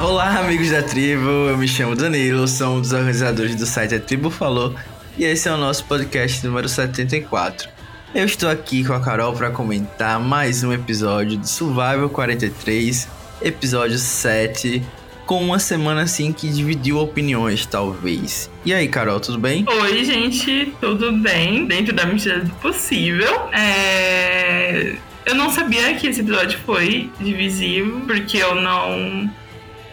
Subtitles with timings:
[0.00, 1.28] Olá, amigos da tribo.
[1.28, 4.72] Eu me chamo Danilo, sou um dos organizadores do site A Tribo Falou
[5.18, 7.68] e esse é o nosso podcast número 74.
[8.14, 13.08] Eu estou aqui com a Carol para comentar mais um episódio de Survival 43,
[13.42, 14.84] episódio 7,
[15.26, 18.48] com uma semana assim que dividiu opiniões, talvez.
[18.64, 19.64] E aí, Carol, tudo bem?
[19.68, 21.66] Oi, gente, tudo bem?
[21.66, 23.48] Dentro da medida do possível.
[23.52, 24.94] É...
[25.26, 29.28] Eu não sabia que esse episódio foi divisivo, porque eu não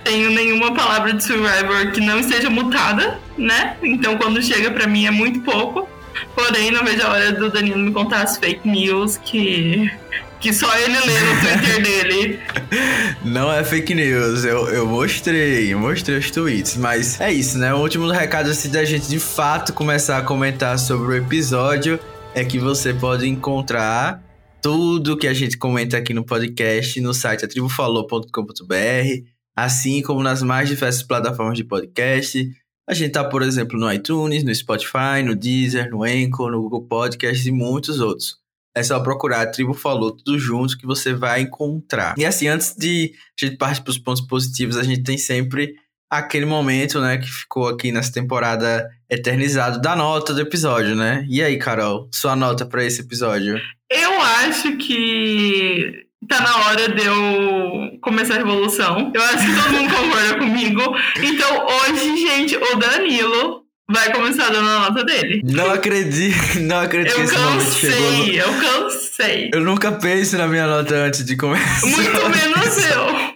[0.05, 3.75] tenho nenhuma palavra de Survivor que não esteja mutada, né?
[3.83, 5.89] Então quando chega para mim é muito pouco.
[6.33, 9.91] Porém, não vejo a hora do Danilo me contar as fake news que,
[10.39, 12.39] que só ele lê no Twitter dele.
[13.21, 17.73] Não é fake news, eu, eu mostrei, mostrei os tweets, mas é isso, né?
[17.73, 21.99] O último recado assim da gente de fato começar a comentar sobre o episódio
[22.33, 24.21] é que você pode encontrar
[24.61, 30.67] tudo que a gente comenta aqui no podcast no site atribufalou.com.br assim como nas mais
[30.67, 32.49] diversas plataformas de podcast.
[32.87, 36.85] A gente tá, por exemplo, no iTunes, no Spotify, no Deezer, no Anchor, no Google
[36.87, 38.37] Podcast e muitos outros.
[38.75, 42.13] É só procurar a Tribo Falou tudo junto que você vai encontrar.
[42.17, 45.75] E assim, antes de a gente partir para os pontos positivos, a gente tem sempre
[46.11, 51.25] aquele momento, né, que ficou aqui nessa temporada eternizado da nota do episódio, né?
[51.27, 53.59] E aí, Carol, sua nota para esse episódio?
[53.89, 59.11] Eu acho que tá na hora de eu começar a revolução.
[59.13, 60.81] Eu acho que todo mundo concorda comigo.
[61.21, 65.41] Então, hoje, gente, o Danilo vai começar dando a nota dele.
[65.43, 67.27] Não acredito, não acredito eu.
[67.27, 69.49] Cansei, eu cansei.
[69.53, 71.85] Eu nunca penso na minha nota antes de começar.
[71.87, 73.35] Muito menos eu.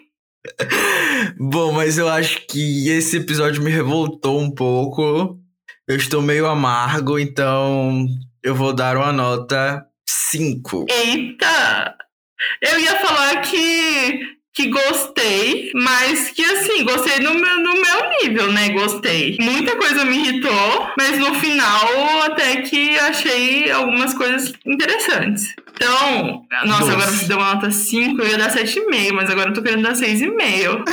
[1.38, 5.38] Bom, mas eu acho que esse episódio me revoltou um pouco.
[5.88, 8.06] Eu estou meio amargo, então
[8.44, 10.86] eu vou dar uma nota 5.
[10.90, 11.96] Eita!
[12.62, 18.52] Eu ia falar que, que gostei, mas que assim, gostei no meu, no meu nível,
[18.52, 18.70] né?
[18.70, 19.38] Gostei.
[19.40, 25.56] Muita coisa me irritou, mas no final até que achei algumas coisas interessantes.
[25.80, 29.54] Então, nossa, agora você deu uma nota 5, eu ia dar 7,5, mas agora eu
[29.54, 30.84] tô querendo dar 6,5.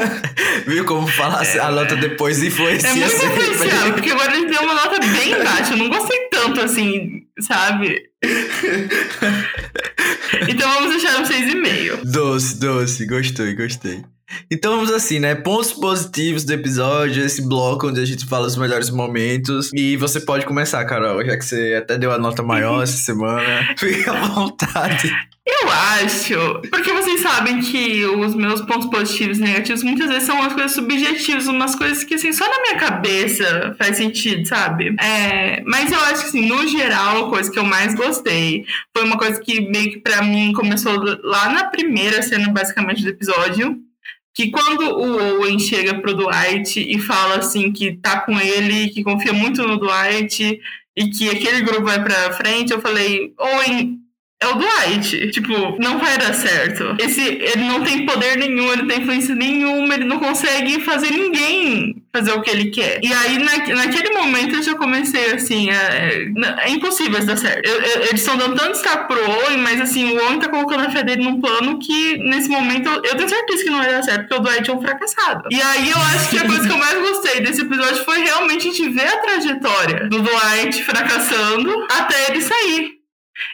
[0.66, 4.62] Viu como falar é, a nota depois influencia É muito influenciável, porque agora ele deu
[4.62, 5.74] uma nota bem baixa.
[5.74, 8.02] Eu não gostei tanto assim, sabe?
[10.48, 12.00] então vamos deixar um 6,5.
[12.04, 14.02] Doce, doce, gostei, gostei.
[14.50, 15.34] Então vamos assim, né?
[15.34, 19.70] Pontos positivos do episódio, esse bloco onde a gente fala os melhores momentos.
[19.74, 23.74] E você pode começar, Carol, já que você até deu a nota maior essa semana.
[23.76, 25.12] Fica à vontade.
[25.46, 30.36] Eu acho, porque vocês sabem que os meus pontos positivos e negativos muitas vezes são
[30.36, 34.94] umas coisas subjetivas, umas coisas que assim, só na minha cabeça faz sentido, sabe?
[35.00, 38.64] É, mas eu acho que assim, no geral, a coisa que eu mais gostei
[38.94, 40.92] foi uma coisa que meio que pra mim começou
[41.24, 43.89] lá na primeira cena, basicamente, do episódio
[44.34, 49.02] que quando o Owen chega pro Dwight e fala assim que tá com ele, que
[49.02, 50.60] confia muito no Dwight
[50.96, 53.99] e que aquele grupo vai pra frente, eu falei, Owen,
[54.42, 55.30] é o Dwight.
[55.30, 56.96] Tipo, não vai dar certo.
[56.98, 61.10] Esse, ele não tem poder nenhum, ele não tem influência nenhuma, ele não consegue fazer
[61.10, 63.00] ninguém fazer o que ele quer.
[63.02, 67.68] E aí, na, naquele momento, eu já comecei assim: é, é, impossível isso dar certo.
[67.68, 70.86] Eu, eu, eles estão dando tanto destaque pro Owen, mas assim, o Owen tá colocando
[70.86, 73.90] a fé dele num plano que, nesse momento, eu, eu tenho certeza que não vai
[73.90, 75.48] dar certo, porque o Dwight é um fracassado.
[75.50, 78.68] E aí, eu acho que a coisa que eu mais gostei desse episódio foi realmente
[78.68, 82.99] a gente ver a trajetória do Dwight fracassando até ele sair.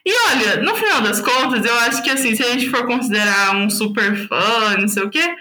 [0.05, 3.57] E olha, no final das contas, eu acho que assim, se a gente for considerar
[3.57, 5.35] um super fã, não sei o quê,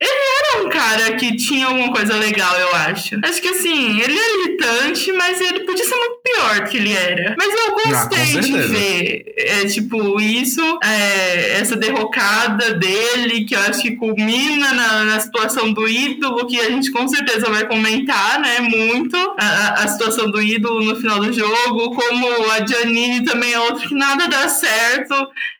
[0.00, 3.18] ele era um cara que tinha alguma coisa legal, eu acho.
[3.24, 6.92] Acho que assim, ele é irritante, mas ele podia ser muito pior do que ele
[6.92, 7.34] era.
[7.36, 13.60] Mas eu gostei ah, de ver, é, tipo, isso, é, essa derrocada dele, que eu
[13.60, 18.38] acho que culmina na, na, situação do ídolo, que a gente com certeza vai comentar,
[18.38, 23.52] né, muito, a, a situação do ídolo no final do jogo, como a Janine também
[23.52, 25.14] é outra que nada dá certo.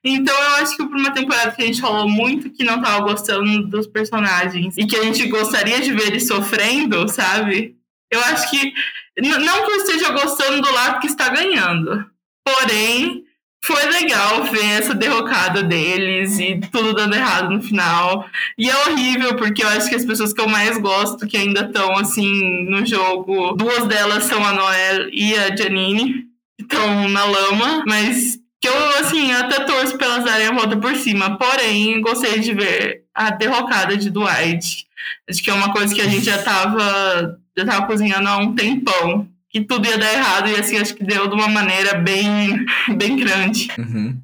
[0.05, 3.01] Então eu acho que por uma temporada que a gente falou muito que não tava
[3.01, 4.28] gostando dos personagens
[4.77, 7.77] e que a gente gostaria de ver eles sofrendo, sabe?
[8.11, 8.73] Eu acho que
[9.21, 12.07] não que eu esteja gostando do lado que está ganhando.
[12.45, 13.25] Porém,
[13.65, 18.27] foi legal ver essa derrocada deles e tudo dando errado no final.
[18.57, 21.63] E é horrível, porque eu acho que as pessoas que eu mais gosto, que ainda
[21.63, 26.27] estão assim no jogo, duas delas são a Noel e a Janine,
[26.57, 30.95] que estão na lama, mas que eu, assim, até torço pelas darem a volta por
[30.97, 31.37] cima.
[31.37, 34.87] Porém, gostei de ver a derrocada de Dwight.
[35.29, 38.55] Acho que é uma coisa que a gente já tava já tava cozinhando há um
[38.55, 39.29] tempão.
[39.51, 42.65] Que tudo ia dar errado, e assim, acho que deu de uma maneira bem,
[42.97, 43.69] bem grande.
[43.79, 44.21] Uhum.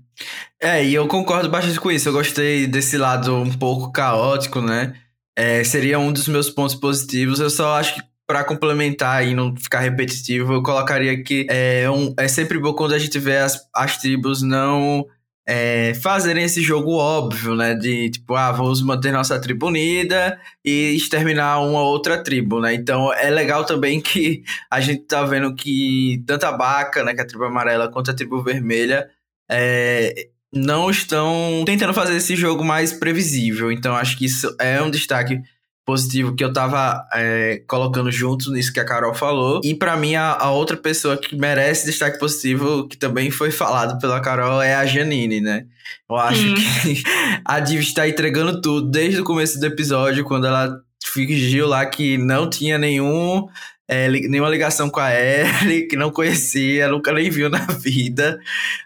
[0.60, 2.10] É, e eu concordo bastante com isso.
[2.10, 4.94] Eu gostei desse lado um pouco caótico, né?
[5.36, 7.40] é, seria um dos meus pontos positivos.
[7.40, 12.14] Eu só acho que para complementar e não ficar repetitivo, eu colocaria que é, um,
[12.16, 15.06] é sempre bom quando a gente vê as, as tribos não
[15.46, 17.74] é, fazerem esse jogo óbvio, né?
[17.74, 22.74] De tipo, ah, vamos manter nossa tribo unida e exterminar uma outra tribo, né?
[22.74, 27.20] Então é legal também que a gente tá vendo que tanto a Baca, né, que
[27.20, 29.08] é a tribo amarela, quanto a tribo vermelha,
[29.50, 33.70] é, não estão tentando fazer esse jogo mais previsível.
[33.70, 35.40] Então acho que isso é um destaque
[35.84, 39.60] positivo que eu tava é, colocando junto nisso que a Carol falou.
[39.62, 43.98] E para mim, a, a, outra pessoa que merece destaque positivo, que também foi falado
[43.98, 45.66] pela Carol, é a Janine, né?
[46.08, 46.54] Eu acho hum.
[46.54, 47.02] que
[47.44, 52.16] a Div está entregando tudo desde o começo do episódio, quando ela fingiu lá que
[52.16, 53.46] não tinha nenhum
[53.86, 58.40] é, nenhuma ligação com a Ellie, que não conhecia, nunca nem viu na vida,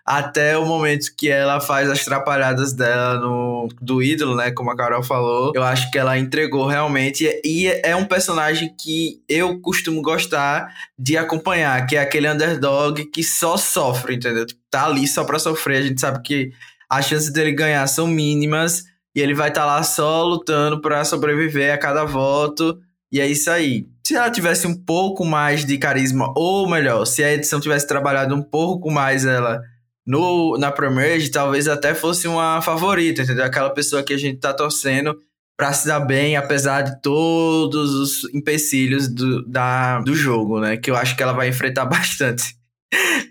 [0.05, 4.51] até o momento que ela faz as trapalhadas dela no, do ídolo, né?
[4.51, 5.53] Como a Carol falou.
[5.55, 7.29] Eu acho que ela entregou realmente.
[7.45, 13.23] E é um personagem que eu costumo gostar de acompanhar, que é aquele underdog que
[13.23, 14.47] só sofre, entendeu?
[14.47, 15.79] Tipo, tá ali só pra sofrer.
[15.79, 16.51] A gente sabe que
[16.91, 18.85] as chances dele ganhar são mínimas.
[19.15, 22.79] E ele vai estar tá lá só lutando para sobreviver a cada voto.
[23.11, 27.23] E é isso aí se ela tivesse um pouco mais de carisma, ou melhor, se
[27.23, 29.61] a edição tivesse trabalhado um pouco mais ela
[30.07, 33.45] no, na Premier, talvez até fosse uma favorita, entendeu?
[33.45, 35.15] Aquela pessoa que a gente tá torcendo
[35.59, 40.79] para se dar bem, apesar de todos os empecilhos do, da, do jogo, né?
[40.79, 42.57] Que eu acho que ela vai enfrentar bastante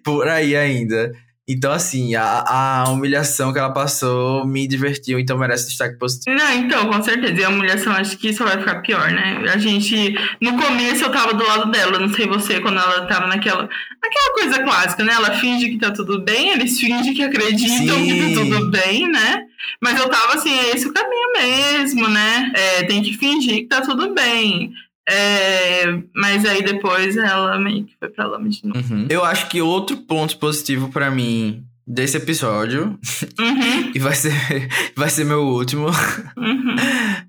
[0.06, 1.12] por aí ainda.
[1.49, 6.35] Então, assim, a, a humilhação que ela passou me divertiu, então merece destaque positivo.
[6.35, 7.39] Não, então, com certeza.
[7.39, 9.41] E a humilhação acho que só vai ficar pior, né?
[9.53, 10.13] A gente.
[10.41, 13.69] No começo eu tava do lado dela, não sei você, quando ela tava naquela.
[14.03, 15.13] Aquela coisa clássica, né?
[15.13, 18.05] Ela finge que tá tudo bem, eles fingem que acreditam Sim.
[18.05, 19.44] que tá tudo bem, né?
[19.81, 22.51] Mas eu tava assim, é esse o caminho mesmo, né?
[22.55, 24.73] É, tem que fingir que tá tudo bem.
[25.09, 28.94] É, mas aí depois ela meio que foi pra lama de novo.
[28.94, 29.07] Uhum.
[29.09, 33.00] Eu acho que outro ponto positivo para mim desse episódio,
[33.39, 33.92] uhum.
[33.95, 34.33] e vai ser,
[34.94, 36.75] vai ser meu último, uhum.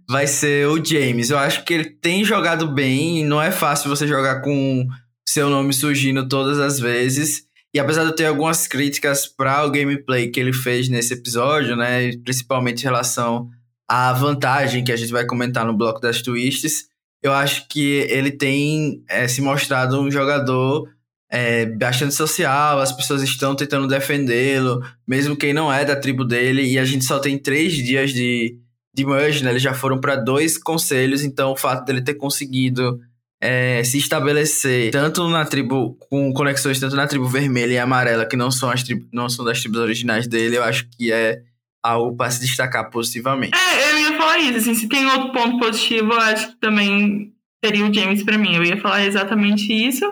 [0.08, 1.30] vai ser o James.
[1.30, 4.88] Eu acho que ele tem jogado bem, e não é fácil você jogar com
[5.28, 7.44] seu nome surgindo todas as vezes.
[7.72, 11.76] E apesar de eu ter algumas críticas para o gameplay que ele fez nesse episódio,
[11.76, 13.48] né, principalmente em relação
[13.88, 16.87] à vantagem que a gente vai comentar no bloco das twists,
[17.22, 20.88] eu acho que ele tem é, se mostrado um jogador
[21.30, 26.62] é, bastante social, as pessoas estão tentando defendê-lo, mesmo quem não é da tribo dele,
[26.62, 28.56] e a gente só tem três dias de,
[28.94, 29.50] de merge, né?
[29.50, 32.98] Eles já foram para dois conselhos, então o fato dele ter conseguido
[33.40, 38.36] é, se estabelecer tanto na tribo, com conexões tanto na tribo vermelha e amarela, que
[38.36, 38.82] não são, as
[39.12, 41.42] não são das tribos originais dele, eu acho que é
[41.82, 43.56] algo para se destacar positivamente.
[43.56, 47.32] É, ia falar isso, assim, se tem outro ponto positivo, eu acho que também
[47.64, 48.54] seria o James para mim.
[48.54, 50.04] Eu ia falar exatamente isso.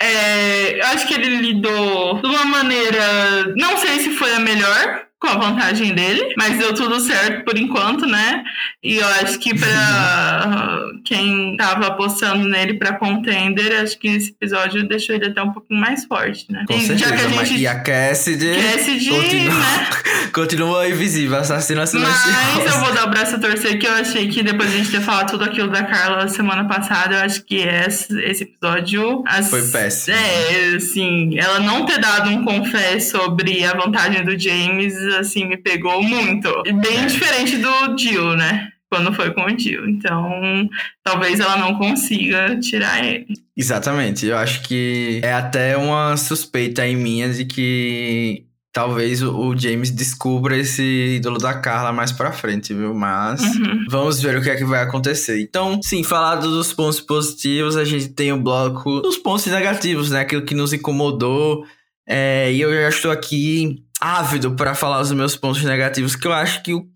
[0.00, 5.05] É, eu acho que ele lidou de uma maneira, não sei se foi a melhor,
[5.26, 8.44] com a vantagem dele, mas deu tudo certo por enquanto, né?
[8.82, 14.86] E eu acho que para quem tava apostando nele para contender, acho que esse episódio
[14.86, 16.64] deixou ele até um pouquinho mais forte, né?
[16.68, 17.60] Com e, certeza, já que a gente...
[17.60, 19.88] e a Cassidy, Cassidy continua, né?
[20.32, 22.32] continua invisível, assassina silenciosa.
[22.54, 24.78] Mas eu vou dar o braço a torcer que eu achei que depois de a
[24.78, 29.24] gente ter falado tudo aquilo da Carla semana passada, eu acho que esse, esse episódio...
[29.26, 30.16] As, Foi péssimo.
[30.16, 35.56] É, assim, ela não ter dado um confés sobre a vantagem do James assim, me
[35.56, 36.62] pegou muito.
[36.80, 37.06] Bem é.
[37.06, 38.68] diferente do Jill, né?
[38.90, 39.88] Quando foi com o Jill.
[39.88, 40.68] Então,
[41.02, 43.26] talvez ela não consiga tirar ele.
[43.56, 44.26] Exatamente.
[44.26, 48.46] Eu acho que é até uma suspeita em minha de que
[48.76, 52.92] talvez o James descubra esse ídolo da Carla mais pra frente, viu?
[52.92, 53.86] Mas uhum.
[53.88, 55.40] vamos ver o que é que vai acontecer.
[55.40, 60.20] Então, sim, falado dos pontos positivos, a gente tem o bloco dos pontos negativos, né?
[60.20, 61.64] Aquilo que nos incomodou.
[62.06, 66.32] É, e eu já estou aqui ávido para falar os meus pontos negativos, que eu
[66.32, 66.86] acho que o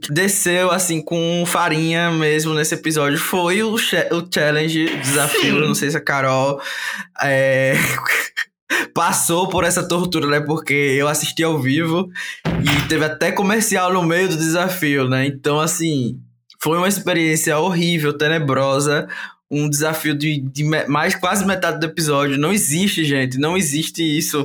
[0.00, 3.78] que desceu assim com farinha mesmo nesse episódio foi o, o
[4.34, 5.60] challenge, o desafio.
[5.60, 6.60] Não sei se a Carol
[7.22, 7.74] é,
[8.92, 10.40] passou por essa tortura, né?
[10.40, 12.10] Porque eu assisti ao vivo
[12.46, 15.24] e teve até comercial no meio do desafio, né?
[15.24, 16.18] Então, assim,
[16.60, 19.06] foi uma experiência horrível, tenebrosa.
[19.48, 22.36] Um desafio de, de mais quase metade do episódio.
[22.36, 23.38] Não existe, gente.
[23.38, 24.44] Não existe isso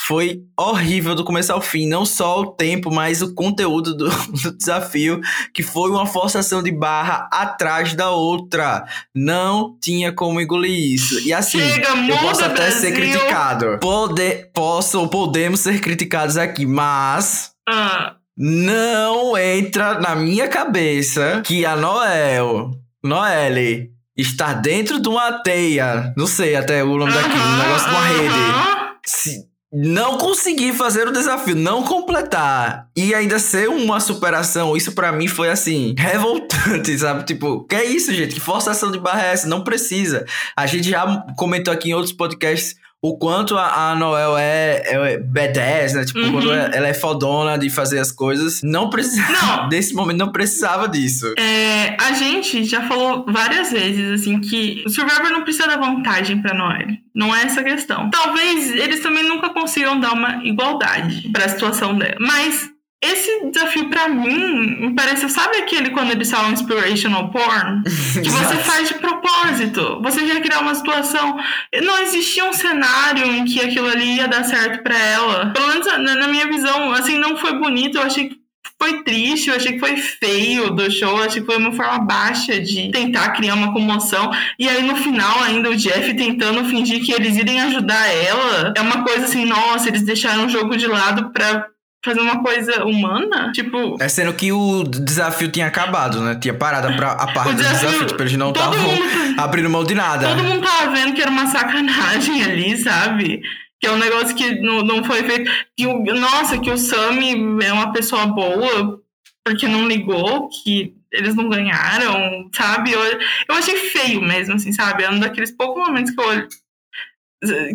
[0.00, 1.86] foi horrível do começo ao fim.
[1.86, 5.20] Não só o tempo, mas o conteúdo do, do, desafio,
[5.52, 8.84] que foi uma forçação de barra atrás da outra.
[9.14, 11.18] Não tinha como engolir isso.
[11.26, 12.80] E assim, Chega, eu posso até Brasil.
[12.80, 13.78] ser criticado.
[13.80, 17.50] Poder, posso ou podemos ser criticados aqui, mas.
[17.68, 18.14] Ah.
[18.40, 22.70] Não entra na minha cabeça que a Noel,
[23.02, 26.14] Noelle, está dentro de uma teia.
[26.16, 28.98] Não sei até o nome daquilo, um negócio de uma rede.
[29.04, 35.12] Se não conseguir fazer o desafio, não completar e ainda ser uma superação, isso para
[35.12, 37.24] mim foi assim, revoltante, sabe?
[37.24, 38.34] Tipo, que é isso, gente?
[38.34, 39.46] Que forçação de barra é essa?
[39.46, 40.24] Não precisa.
[40.56, 45.18] A gente já comentou aqui em outros podcasts o quanto a, a Noel é, é
[45.18, 46.04] badass, né?
[46.04, 46.32] Tipo, uhum.
[46.32, 48.60] quando ela é fodona de fazer as coisas.
[48.62, 49.32] Não precisava.
[49.32, 49.68] Não.
[49.70, 51.32] Nesse momento, não precisava disso.
[51.38, 56.42] É, a gente já falou várias vezes, assim, que o Survivor não precisa dar vantagem
[56.42, 56.88] pra Noel.
[57.14, 58.10] Não é essa a questão.
[58.10, 62.16] Talvez eles também nunca consigam dar uma igualdade pra situação dela.
[62.20, 62.68] Mas
[63.00, 67.82] esse desafio para mim me parece, sabe aquele quando eles falam inspirational porn?
[68.20, 70.00] Que você faz de propósito.
[70.02, 71.38] Você quer criar uma situação.
[71.82, 75.52] Não existia um cenário em que aquilo ali ia dar certo para ela.
[75.52, 77.98] Pelo menos na minha visão, assim, não foi bonito.
[77.98, 78.38] Eu achei que
[78.80, 81.98] foi triste, eu achei que foi feio do show, eu achei que foi uma forma
[82.00, 84.30] baixa de tentar criar uma comoção.
[84.58, 88.72] E aí no final, ainda o Jeff tentando fingir que eles irem ajudar ela.
[88.76, 91.66] É uma coisa assim, nossa, eles deixaram o jogo de lado pra
[92.08, 93.96] fazer uma coisa humana, tipo...
[94.00, 96.34] É sendo que o desafio tinha acabado, né?
[96.40, 98.88] Tinha parado pra, a parte do desafio, tipo, eles não estavam
[99.36, 100.28] tá abrindo mão de nada.
[100.28, 103.42] Todo mundo tava vendo que era uma sacanagem ali, sabe?
[103.80, 105.50] Que é um negócio que não, não foi feito...
[105.76, 109.00] Que o, nossa, que o Sammy é uma pessoa boa
[109.44, 112.92] porque não ligou, que eles não ganharam, sabe?
[112.92, 115.04] Eu, eu achei feio mesmo, assim, sabe?
[115.04, 116.48] É um daqueles poucos momentos que eu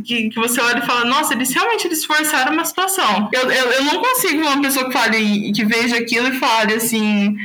[0.05, 3.29] que, que você olha e fala, nossa, eles realmente eles forçaram uma situação.
[3.32, 7.36] Eu, eu, eu não consigo uma pessoa que fale, que veja aquilo e fale assim,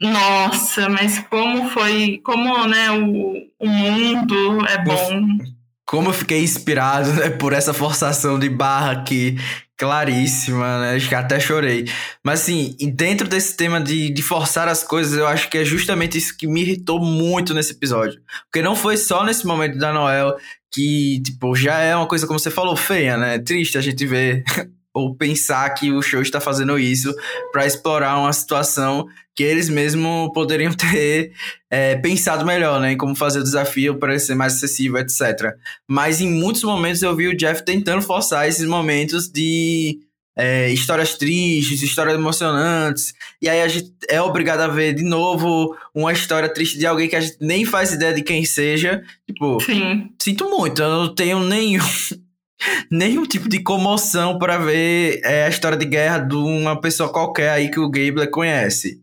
[0.00, 5.38] nossa, mas como foi, como né, o, o mundo é bom.
[5.86, 9.36] Como eu fiquei inspirado né, por essa forçação de barra aqui,
[9.80, 10.96] claríssima, né?
[10.96, 11.86] Acho que até chorei.
[12.22, 16.18] Mas assim, dentro desse tema de, de forçar as coisas, eu acho que é justamente
[16.18, 18.20] isso que me irritou muito nesse episódio.
[18.44, 20.36] Porque não foi só nesse momento da Noel
[20.70, 23.38] que, tipo, já é uma coisa, como você falou, feia, né?
[23.38, 24.44] Triste a gente ver
[24.92, 27.14] ou pensar que o show está fazendo isso
[27.52, 31.32] para explorar uma situação que eles mesmo poderiam ter
[31.70, 32.92] é, pensado melhor, né?
[32.92, 35.54] Em como fazer o desafio para ser mais acessível, etc.
[35.88, 40.00] Mas em muitos momentos eu vi o Jeff tentando forçar esses momentos de
[40.36, 45.76] é, histórias tristes, histórias emocionantes, e aí a gente é obrigado a ver de novo
[45.94, 49.02] uma história triste de alguém que a gente nem faz ideia de quem seja.
[49.26, 50.10] Tipo, Sim.
[50.20, 51.84] sinto muito, eu não tenho nenhum.
[52.90, 57.50] Nenhum tipo de comoção para ver é, a história de guerra de uma pessoa qualquer
[57.50, 59.00] aí que o Gabler conhece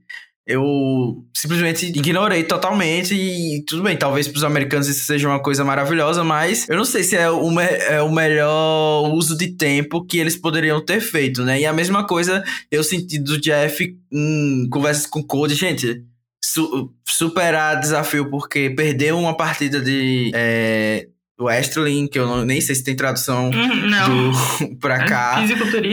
[0.48, 5.64] eu simplesmente ignorei totalmente e tudo bem, talvez para os americanos isso seja uma coisa
[5.66, 10.18] maravilhosa, mas eu não sei se é o, é o melhor uso de tempo que
[10.18, 11.60] eles poderiam ter feito, né?
[11.60, 16.02] E a mesma coisa eu senti do Jeff em conversas com o Code, gente.
[16.42, 21.08] Su superar desafio porque perdeu uma partida de é,
[21.40, 25.44] o Estrelin, que eu não, nem sei se tem tradução hum, do, pra cá.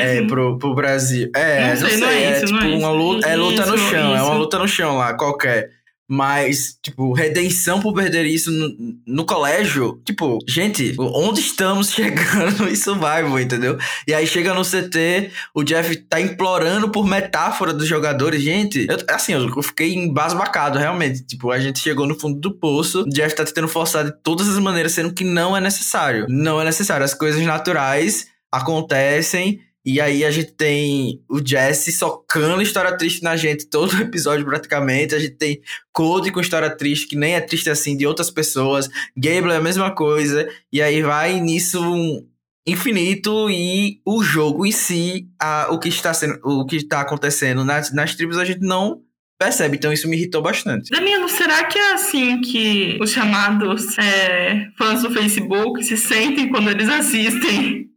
[0.00, 1.30] É, pro, pro Brasil.
[1.34, 3.76] É, não, não sei, não é, é isso, tipo é uma luta, é luta no
[3.76, 3.98] chão, isso.
[4.16, 5.70] é uma luta no chão lá, qualquer.
[6.08, 10.02] Mas, tipo, redenção por perder isso no, no, colégio.
[10.04, 13.78] Tipo, gente, onde estamos chegando no Survival, entendeu?
[14.06, 18.42] E aí chega no CT, o Jeff tá implorando por metáfora dos jogadores.
[18.42, 21.24] Gente, eu, assim, eu fiquei embasbacado, realmente.
[21.24, 24.48] Tipo, a gente chegou no fundo do poço, o Jeff tá tentando forçar de todas
[24.48, 26.26] as maneiras, sendo que não é necessário.
[26.28, 27.04] Não é necessário.
[27.04, 33.36] As coisas naturais acontecem e aí a gente tem o Jesse socando história triste na
[33.36, 35.14] gente todo episódio praticamente.
[35.14, 35.60] A gente tem
[35.92, 38.88] Cody com história triste, que nem é triste assim, de outras pessoas.
[39.14, 40.48] Gable é a mesma coisa.
[40.72, 42.26] E aí vai nisso um
[42.66, 47.62] infinito e o jogo em si, a, o que está sendo, o que está acontecendo
[47.62, 49.02] nas, nas tribos a gente não
[49.38, 49.76] percebe.
[49.76, 50.88] Então isso me irritou bastante.
[50.90, 56.70] Danilo, será que é assim que os chamados é, fãs do Facebook se sentem quando
[56.70, 57.90] eles assistem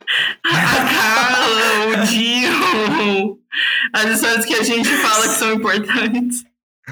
[0.44, 3.40] a Carla, o Dio,
[3.94, 6.44] as histórias que a gente fala que são importantes.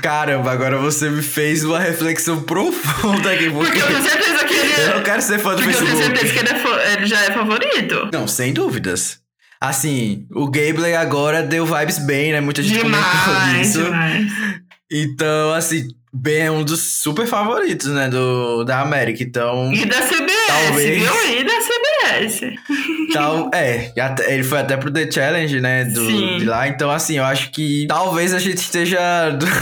[0.01, 3.50] Caramba, agora você me fez uma reflexão profunda aqui.
[3.50, 4.89] Porque, porque eu tenho certeza que ele é...
[4.89, 5.91] Eu não quero ser fã do porque Facebook.
[5.91, 8.10] eu tenho certeza que ele, é, ele já é favorito.
[8.12, 9.19] Não, sem dúvidas.
[9.60, 12.41] Assim, o Gable agora deu vibes bem, né?
[12.41, 13.84] Muita gente demais, comentou isso.
[13.84, 14.31] Demais.
[14.91, 19.74] Então, assim, Ben é um dos super favoritos, né, do, da América, então...
[19.74, 21.01] E da CBS, Talvez.
[21.01, 21.39] viu?
[21.39, 22.41] E da CBS.
[23.13, 23.91] Tal, é,
[24.27, 26.38] ele foi até pro The Challenge, né, do, Sim.
[26.38, 29.00] de lá, então assim, eu acho que talvez a gente esteja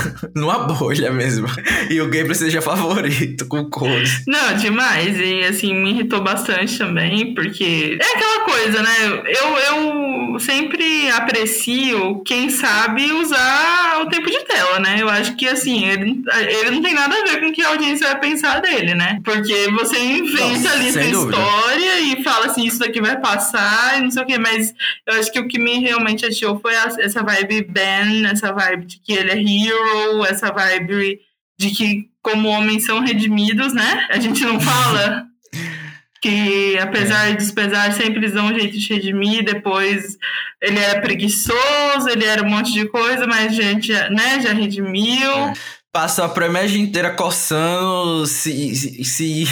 [0.35, 1.47] numa bolha mesmo,
[1.89, 4.23] e o Gabriel seja favorito com o Code.
[4.27, 5.19] Não, demais.
[5.19, 9.23] E assim, me irritou bastante também, porque é aquela coisa, né?
[9.25, 14.97] Eu, eu sempre aprecio quem sabe usar o tempo de tela, né?
[14.99, 17.69] Eu acho que assim, ele, ele não tem nada a ver com o que a
[17.69, 19.19] audiência vai pensar dele, né?
[19.23, 21.37] Porque você inventa Nossa, ali sem dúvida.
[21.37, 24.73] história e fala assim, isso daqui vai passar e não sei o quê, mas
[25.07, 28.99] eu acho que o que me realmente achou foi essa vibe Ben, essa vibe de
[28.99, 31.19] que ele é hero, essa vibe
[31.57, 34.07] de que como homens são redimidos, né?
[34.09, 35.25] A gente não fala
[36.21, 40.17] que apesar dos pesares sempre eles dão um jeito de redimir, depois
[40.61, 44.53] ele era preguiçoso, ele era um monte de coisa, mas a gente, já, né, já
[44.53, 45.31] redimiu.
[45.31, 45.53] É.
[45.91, 49.47] Passou a premiere inteira coçando, se, se, se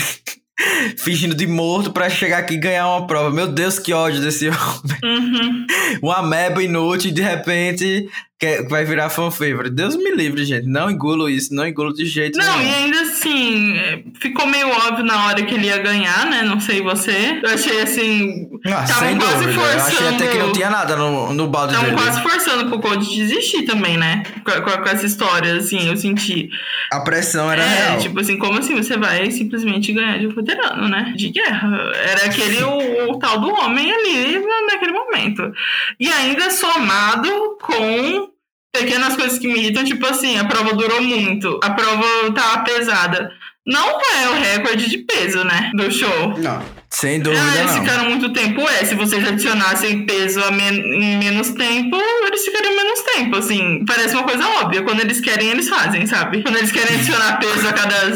[0.97, 3.29] fingindo de morto pra chegar aqui e ganhar uma prova.
[3.31, 4.59] Meu Deus, que ódio desse homem.
[5.03, 5.65] Uhum.
[6.01, 8.07] Uma ameba inútil e de repente
[8.39, 9.69] quer, vai virar fan favorite.
[9.75, 10.67] Deus me livre, gente.
[10.67, 12.69] Não engulo isso, não engulo de jeito Não, nenhum.
[12.69, 16.41] e ainda assim, é, ficou meio óbvio na hora que ele ia ganhar, né?
[16.43, 17.39] Não sei você.
[17.43, 18.47] Eu achei assim.
[18.65, 19.61] Ah, Tavam sem quase dúvida.
[19.61, 22.01] Eu achei até que não forçando- tinha nada no, no balde Estavam dele.
[22.07, 24.23] quase forçando pro Code desistir também, né?
[24.45, 26.50] Com, com- com essa história, assim, eu senti.
[26.91, 27.97] A pressão era é, real.
[28.00, 30.31] tipo assim, como assim você vai simplesmente ganhar de um
[30.71, 31.13] veterano, né?
[31.15, 31.91] De guerra.
[31.95, 35.51] Era aquele o, o tal do homem ali na- naquele momento.
[35.99, 38.29] E ainda somado com
[38.73, 43.31] pequenas coisas que me irritam, tipo assim, a prova durou muito, a prova tava pesada.
[43.65, 45.69] Não é o recorde de peso, né?
[45.75, 46.35] Do show.
[46.39, 47.81] Não, sem Ah, dúvida eles não.
[47.83, 48.61] ficaram muito tempo.
[48.61, 53.35] É, se vocês adicionassem peso a men- em menos tempo, eles ficariam menos tempo.
[53.37, 54.81] Assim, parece uma coisa óbvia.
[54.81, 56.41] Quando eles querem, eles fazem, sabe?
[56.41, 58.11] Quando eles querem adicionar peso a cada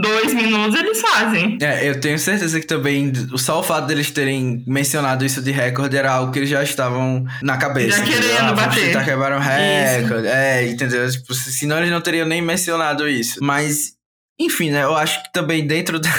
[0.00, 1.58] dois minutos, eles fazem.
[1.60, 5.96] É, eu tenho certeza que também só o fato deles terem mencionado isso de recorde
[5.96, 7.98] era algo que eles já estavam na cabeça.
[7.98, 8.86] Já querendo ah, bater.
[8.86, 10.26] tentar quebrar um recorde.
[10.26, 11.10] É, entendeu?
[11.10, 13.38] Tipo, se- senão eles não teriam nem mencionado isso.
[13.42, 13.92] Mas,
[14.40, 14.82] enfim, né?
[14.84, 16.10] Eu acho que também dentro da-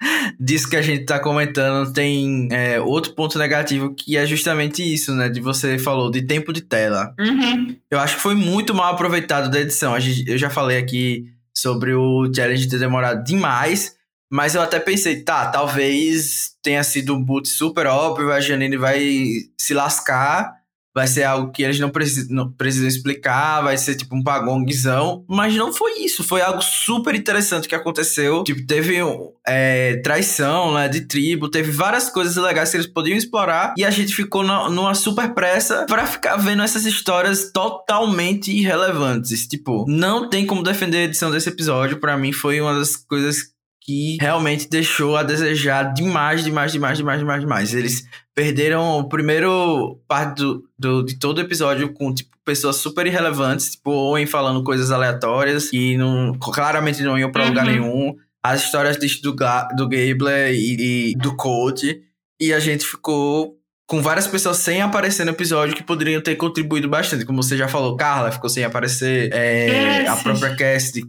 [0.40, 5.14] disso que a gente tá comentando tem é, outro ponto negativo que é justamente isso,
[5.14, 5.28] né?
[5.28, 7.14] De você falou de tempo de tela.
[7.20, 7.76] Uhum.
[7.90, 9.98] Eu acho que foi muito mal aproveitado da edição.
[10.00, 13.96] Gente- eu já falei aqui sobre o challenge ter demorado demais,
[14.30, 19.20] mas eu até pensei, tá, talvez tenha sido um boot super óbvio, a Janine vai
[19.58, 20.61] se lascar,
[20.94, 25.24] vai ser algo que eles não, precis, não precisam explicar, vai ser tipo um pagongzão,
[25.28, 28.44] mas não foi isso, foi algo super interessante que aconteceu.
[28.44, 28.98] Tipo, teve
[29.46, 33.90] é, traição né, de tribo, teve várias coisas legais que eles podiam explorar e a
[33.90, 39.46] gente ficou na- numa super pressa pra ficar vendo essas histórias totalmente irrelevantes.
[39.46, 41.98] Tipo, não tem como defender a edição desse episódio.
[42.00, 43.51] Pra mim, foi uma das coisas
[43.84, 47.74] que realmente deixou a desejar demais, demais, demais, demais, demais, demais.
[47.74, 53.06] Eles perderam o primeiro parte do, do- de todo o episódio com, tipo, pessoas super
[53.06, 57.72] irrelevantes, tipo, Owen falando coisas aleatórias que não, claramente não iam pra lugar Uhum.
[57.72, 58.16] nenhum.
[58.42, 59.32] As histórias do,
[59.76, 62.00] do Gable e, e do Cold.
[62.40, 66.88] E a gente ficou com várias pessoas sem aparecer no episódio que poderiam ter contribuído
[66.88, 67.24] bastante.
[67.24, 71.04] Como você já falou, Carla ficou sem aparecer, é, a própria Cassie.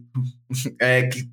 [0.79, 1.23] é, que-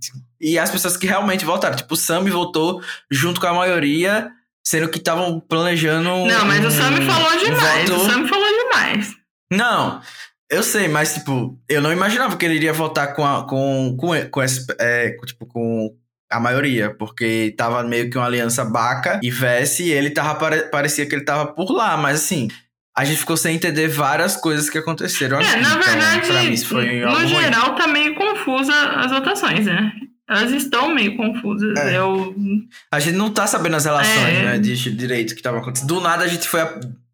[0.40, 1.76] e as pessoas que realmente voltaram.
[1.76, 4.30] Tipo, o Sammy voltou junto com a maioria,
[4.66, 6.08] sendo que estavam planejando.
[6.26, 7.88] Não, mas o um- Sammy falou um demais.
[7.90, 9.14] voto- O Sammy falou demais.
[9.52, 10.00] Não,
[10.50, 14.28] eu sei, mas tipo, eu não imaginava que ele iria votar com a, com, com,
[14.30, 15.94] com, esse, é, tipo, com
[16.32, 20.68] a maioria, porque tava meio que uma aliança Baca e Vesse, e ele tava, pare-
[20.70, 22.46] parecia que ele tava por lá, mas assim,
[22.96, 25.60] a gente ficou sem entender várias coisas que aconteceram É, aqui.
[25.60, 27.28] na então, verdade, mim, no ruim.
[27.28, 29.90] geral, tá meio confusa as votações, né?
[30.30, 31.76] Elas estão meio confusas.
[31.78, 31.98] É.
[31.98, 32.34] Eu
[32.92, 34.42] A gente não tá sabendo as relações, É.
[34.44, 35.88] né, de direito que estavam acontecendo.
[35.88, 36.60] Do nada a gente foi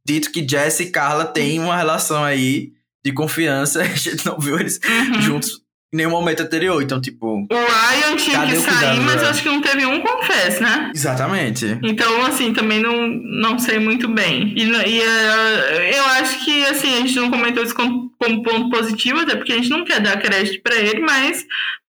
[0.06, 2.72] dito que Jess e Carla têm uma relação aí
[3.04, 5.20] de confiança, a gente não viu eles Uhum.
[5.22, 5.60] juntos
[5.94, 7.26] em nenhum momento anterior, então tipo...
[7.26, 10.90] O Ryan tinha que sair, cuidado, mas eu acho que não teve um confesso, né?
[10.94, 11.78] Exatamente.
[11.82, 14.52] Então, assim, também não, não sei muito bem.
[14.56, 18.68] E, e, eh, eu acho que, assim, a gente não comentou isso como, como ponto
[18.68, 21.46] positivo, até porque a gente não quer dar crédito pra ele, mas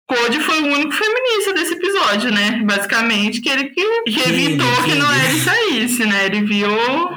[0.07, 2.61] Code foi o único feminista desse episódio, né?
[2.63, 6.27] Basicamente, que ele que, que evitou que ele saísse, né?
[6.27, 6.69] Ele viu.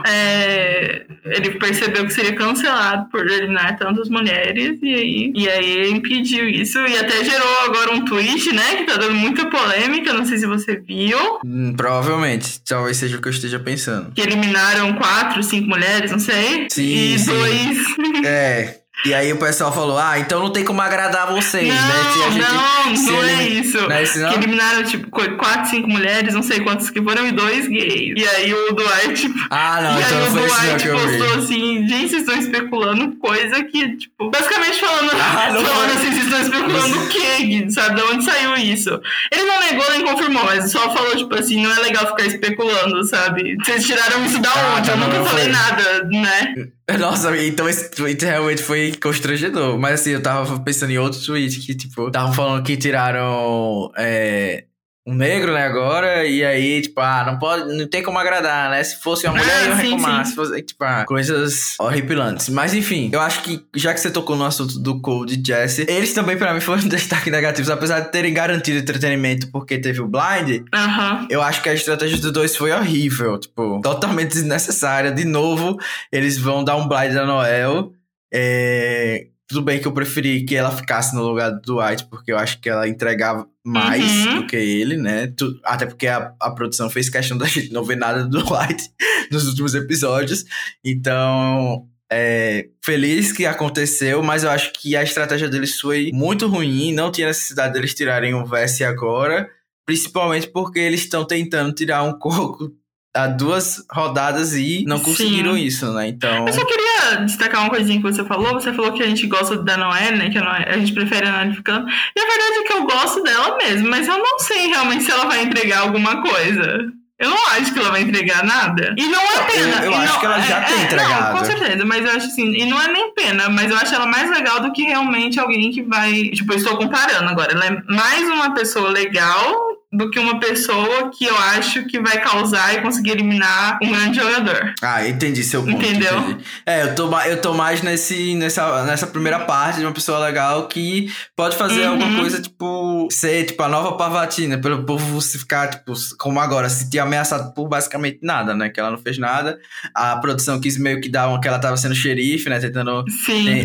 [0.08, 5.90] é, ele percebeu que seria cancelado por eliminar tantas mulheres, e aí, e aí ele
[5.90, 6.78] impediu isso.
[6.80, 8.76] E até gerou agora um tweet, né?
[8.76, 11.38] Que tá dando muita polêmica, não sei se você viu.
[11.44, 12.60] Hum, provavelmente.
[12.66, 14.10] Talvez seja o que eu esteja pensando.
[14.12, 16.66] que eliminaram quatro, cinco mulheres, não sei.
[16.70, 17.30] Sim, e sim.
[17.30, 18.24] dois.
[18.24, 18.76] É.
[19.06, 21.94] E aí o pessoal falou: ah, então não tem como agradar vocês, não, né?
[22.12, 23.80] Se a gente, não, não é isso.
[23.80, 24.28] Não é isso não?
[24.30, 28.14] Que eliminaram, tipo, quatro, cinco mulheres, não sei quantas que foram, e dois gays.
[28.16, 29.34] E aí o Dwight, tipo.
[29.50, 33.96] Ah, não, e então aí o Dwight postou assim, gente, vocês estão especulando coisa que,
[33.96, 37.94] tipo, basicamente falando, ah, falando assim, vocês estão especulando o quê, sabe?
[37.94, 39.00] De onde saiu isso?
[39.32, 43.02] Ele não negou nem confirmou, mas só falou, tipo assim, não é legal ficar especulando,
[43.04, 43.56] sabe?
[43.64, 44.90] Vocês tiraram isso da ah, onde?
[44.90, 46.54] Tá, Eu nunca falei nada, né?
[46.98, 49.78] Nossa, então esse tweet realmente foi constrangedor.
[49.78, 53.90] Mas assim, eu tava pensando em outro tweet que, tipo, estavam falando que tiraram.
[53.96, 54.64] É,
[55.10, 58.82] um negro, né, agora, e aí, tipo, ah, não pode, não tem como agradar, né?
[58.82, 60.24] Se fosse uma mulher, ah, eu reclamar.
[60.24, 62.48] Se fosse, tipo, ah, coisas horripilantes.
[62.48, 65.84] Mas enfim, eu acho que, já que você tocou no assunto do Cole e Jesse,
[65.88, 70.06] eles também, pra mim, foram destaque negativo, apesar de terem garantido entretenimento porque teve o
[70.06, 70.62] Blind.
[70.72, 71.26] Uhum.
[71.28, 75.10] Eu acho que a estratégia dos dois foi horrível, tipo, totalmente desnecessária.
[75.10, 75.76] De novo,
[76.12, 77.92] eles vão dar um Blind da Noel.
[78.32, 82.38] É, tudo bem que eu preferi que ela ficasse no lugar do Dwight, porque eu
[82.38, 84.36] acho que ela entregava mais uhum.
[84.36, 85.34] do que ele, né?
[85.64, 88.88] Até porque a, a produção fez questão da gente não ver nada do Dwight
[89.28, 90.44] nos últimos episódios.
[90.84, 96.94] Então, é, feliz que aconteceu, mas eu acho que a estratégia deles foi muito ruim.
[96.94, 99.50] Não tinha necessidade deles tirarem o Vesse agora.
[99.84, 102.72] Principalmente porque eles estão tentando tirar um coco
[103.12, 105.62] há duas rodadas e não conseguiram Sim.
[105.62, 106.06] isso, né?
[106.06, 106.46] Então.
[106.46, 108.54] Eu só queria destacar uma coisinha que você falou.
[108.54, 110.30] Você falou que a gente gosta da Noé, né?
[110.30, 111.88] Que a, Noé, a gente prefere a Noé ficando.
[111.88, 115.10] E a verdade é que eu gosto dela mesmo, mas eu não sei realmente se
[115.10, 116.92] ela vai entregar alguma coisa.
[117.20, 118.94] Eu não acho que ela vai entregar nada.
[118.96, 119.84] E não é pena.
[119.84, 121.32] Eu, eu acho não, que ela já é, tem é, entregado.
[121.32, 123.94] Não, com certeza, mas eu acho assim, e não é nem pena, mas eu acho
[123.94, 126.30] ela mais legal do que realmente alguém que vai.
[126.30, 127.52] Tipo, eu estou comparando agora.
[127.52, 132.20] Ela é mais uma pessoa legal do que uma pessoa que eu acho que vai
[132.20, 134.72] causar e conseguir eliminar um grande jogador.
[134.80, 135.84] Ah, entendi seu ponto.
[135.84, 136.16] Entendeu?
[136.16, 136.44] Entendi.
[136.64, 140.68] É, eu tô, eu tô mais nesse, nessa, nessa primeira parte de uma pessoa legal
[140.68, 141.92] que pode fazer uhum.
[141.92, 146.68] alguma coisa, tipo, ser tipo a nova Pavatina, pelo povo se ficar, tipo, como agora,
[146.68, 148.68] se sentir ameaçado por basicamente nada, né?
[148.68, 149.58] Que ela não fez nada.
[149.92, 152.60] A produção quis meio que dar uma que ela tava sendo xerife, né?
[152.60, 153.04] Tentando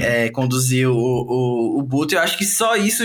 [0.01, 2.15] é, conduzir o, o, o Buto.
[2.15, 3.03] Eu acho que só isso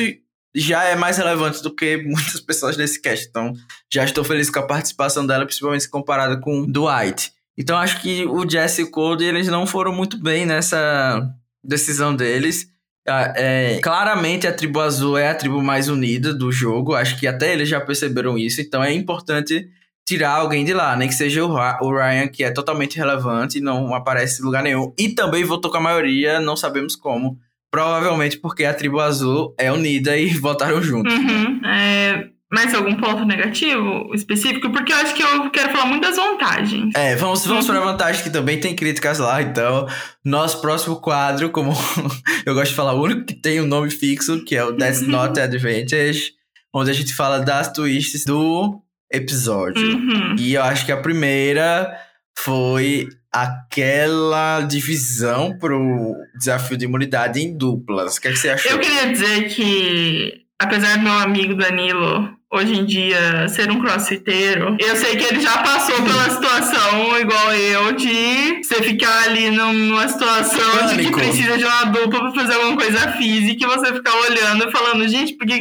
[0.54, 3.28] já é mais relevante do que muitas pessoas nesse cast.
[3.28, 3.52] Então,
[3.92, 7.32] já estou feliz com a participação dela, principalmente comparada com Dwight.
[7.56, 11.28] Então, acho que o Jesse e o Cody, eles não foram muito bem nessa
[11.62, 12.68] decisão deles.
[13.06, 16.94] Ah, é, claramente, a tribo azul é a tribo mais unida do jogo.
[16.94, 18.60] Acho que até eles já perceberam isso.
[18.60, 19.68] Então, é importante
[20.06, 23.94] tirar alguém de lá, nem que seja o Ryan, que é totalmente relevante e não
[23.94, 24.92] aparece em lugar nenhum.
[24.98, 27.38] E também votou com a maioria, não sabemos como
[27.70, 31.12] Provavelmente porque a tribo azul é unida e votaram juntos.
[31.12, 31.60] Uhum.
[31.64, 34.70] É, mais algum ponto negativo específico?
[34.70, 36.92] Porque eu acho que eu quero falar muito das vantagens.
[36.96, 37.72] É, vamos, vamos uhum.
[37.72, 39.40] para a vantagem que também tem críticas lá.
[39.40, 39.86] Então,
[40.24, 41.72] nosso próximo quadro, como
[42.44, 45.02] eu gosto de falar, o único que tem um nome fixo, que é o That's
[45.02, 45.08] uhum.
[45.08, 46.32] Not Advantage,
[46.74, 49.86] onde a gente fala das twists do episódio.
[49.86, 50.34] Uhum.
[50.36, 51.96] E eu acho que a primeira
[52.36, 58.16] foi aquela divisão pro desafio de imunidade em duplas.
[58.16, 58.72] O que, é que você achou?
[58.72, 64.76] Eu queria dizer que, apesar do meu amigo Danilo hoje em dia ser um crossfiteiro,
[64.80, 70.08] eu sei que ele já passou pela situação igual eu de você ficar ali numa
[70.08, 70.96] situação Pânico.
[70.96, 74.68] de que precisa de uma dupla pra fazer alguma coisa física e você ficar olhando
[74.68, 75.60] e falando, gente, por que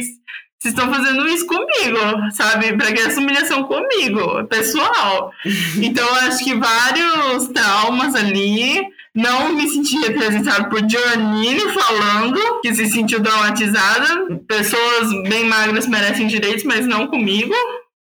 [0.60, 2.76] vocês estão fazendo isso comigo, sabe?
[2.76, 5.32] Pra que essa humilhação comigo, pessoal.
[5.80, 8.82] Então, acho que vários traumas ali.
[9.12, 14.38] Não me senti representado por Johnny falando que se sentiu traumatizada.
[14.46, 17.54] Pessoas bem magras merecem direitos, mas não comigo.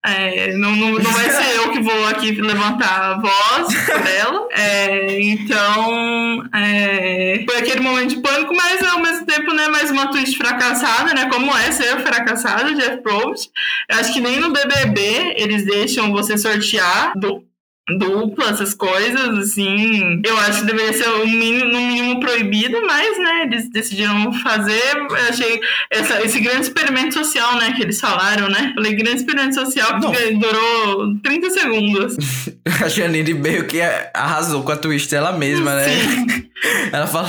[0.07, 4.49] É, não, não, não vai ser eu que vou aqui levantar a voz por ela.
[4.53, 10.09] É, então, é, foi aquele momento de pânico, mas ao mesmo tempo, né, mais uma
[10.09, 11.27] twist fracassada, né?
[11.31, 13.51] Como é ser fracassado, Jeff Probst.
[13.91, 17.43] Acho que nem no BBB eles deixam você sortear do
[17.99, 20.23] dupla, essas coisas, assim.
[20.25, 24.81] Eu acho que deveria ser o mínimo, no mínimo proibido, mas, né, eles decidiram fazer.
[24.97, 28.73] Eu achei essa, esse grande experimento social, né, que eles falaram, né?
[28.75, 30.39] Falei, grande experimento social que Não.
[30.39, 32.17] durou 30 segundos.
[32.83, 33.81] a Janine meio que
[34.15, 35.87] arrasou com a twist ela mesma, né?
[36.93, 37.29] Ela fala.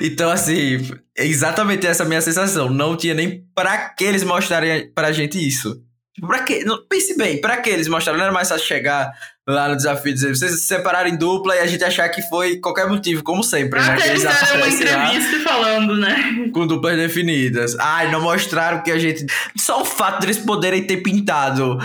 [0.00, 0.78] Então, assim,
[1.16, 2.70] exatamente essa minha sensação.
[2.70, 5.82] Não tinha nem pra que eles mostrarem pra gente isso.
[6.20, 6.64] Pra que?
[6.88, 8.18] Pense bem, pra que eles mostraram?
[8.18, 9.12] Não era mais fácil chegar
[9.46, 12.58] lá no desafio dizer vocês se separaram em dupla e a gente achar que foi
[12.58, 13.92] qualquer motivo, como sempre, né?
[13.92, 16.50] Até eles deram uma entrevista lá, falando, né?
[16.52, 17.76] Com duplas definidas.
[17.78, 19.24] Ai, não mostraram que a gente.
[19.56, 21.78] Só o fato deles poderem ter pintado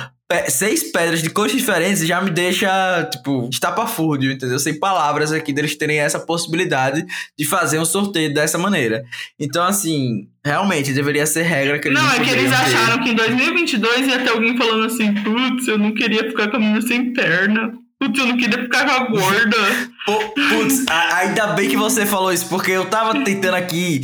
[0.48, 4.60] seis pedras de cores diferentes já me deixa, tipo, estapafúrdio, entendeu?
[4.60, 7.06] Sem palavras aqui deles terem essa possibilidade
[7.38, 9.04] de fazer um sorteio dessa maneira.
[9.40, 12.76] Então, assim, realmente deveria ser regra que eles Não, é que eles poderiam ter.
[12.76, 16.58] acharam que em 2022 ia ter alguém falando assim: putz, eu não queria ficar com
[16.58, 17.72] a menina sem perna.
[18.02, 19.58] Putz, eu não queria ficar com a gorda.
[20.50, 24.02] Putz, ainda bem que você falou isso, porque eu tava tentando aqui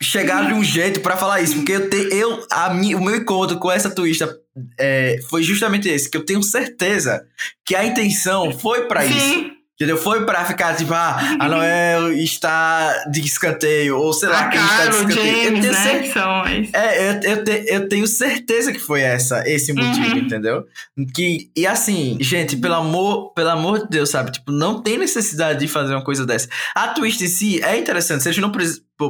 [0.00, 3.16] chegar de um jeito pra falar isso, porque eu te, eu a mi, o meu
[3.16, 4.34] encontro com essa twista
[4.80, 7.26] é, foi justamente esse, que eu tenho certeza
[7.66, 9.50] que a intenção foi pra isso.
[9.76, 9.96] Entendeu?
[9.98, 14.60] Foi pra ficar tipo, ah, a Noel está de escanteio, ou sei lá a quem
[14.64, 15.26] está de escanteio.
[15.26, 15.82] eu James, tenho né?
[15.82, 20.18] cer- Que é, eu, eu, te- eu tenho certeza que foi essa, esse motivo, Uhum.
[20.18, 20.64] entendeu?
[21.12, 24.30] Que, e assim, gente, pelo amor, pelo amor de Deus, sabe?
[24.30, 26.48] Tipo, não tem necessidade de fazer uma coisa dessa.
[26.72, 28.22] A twist em si é interessante.
[28.22, 28.52] Se eles não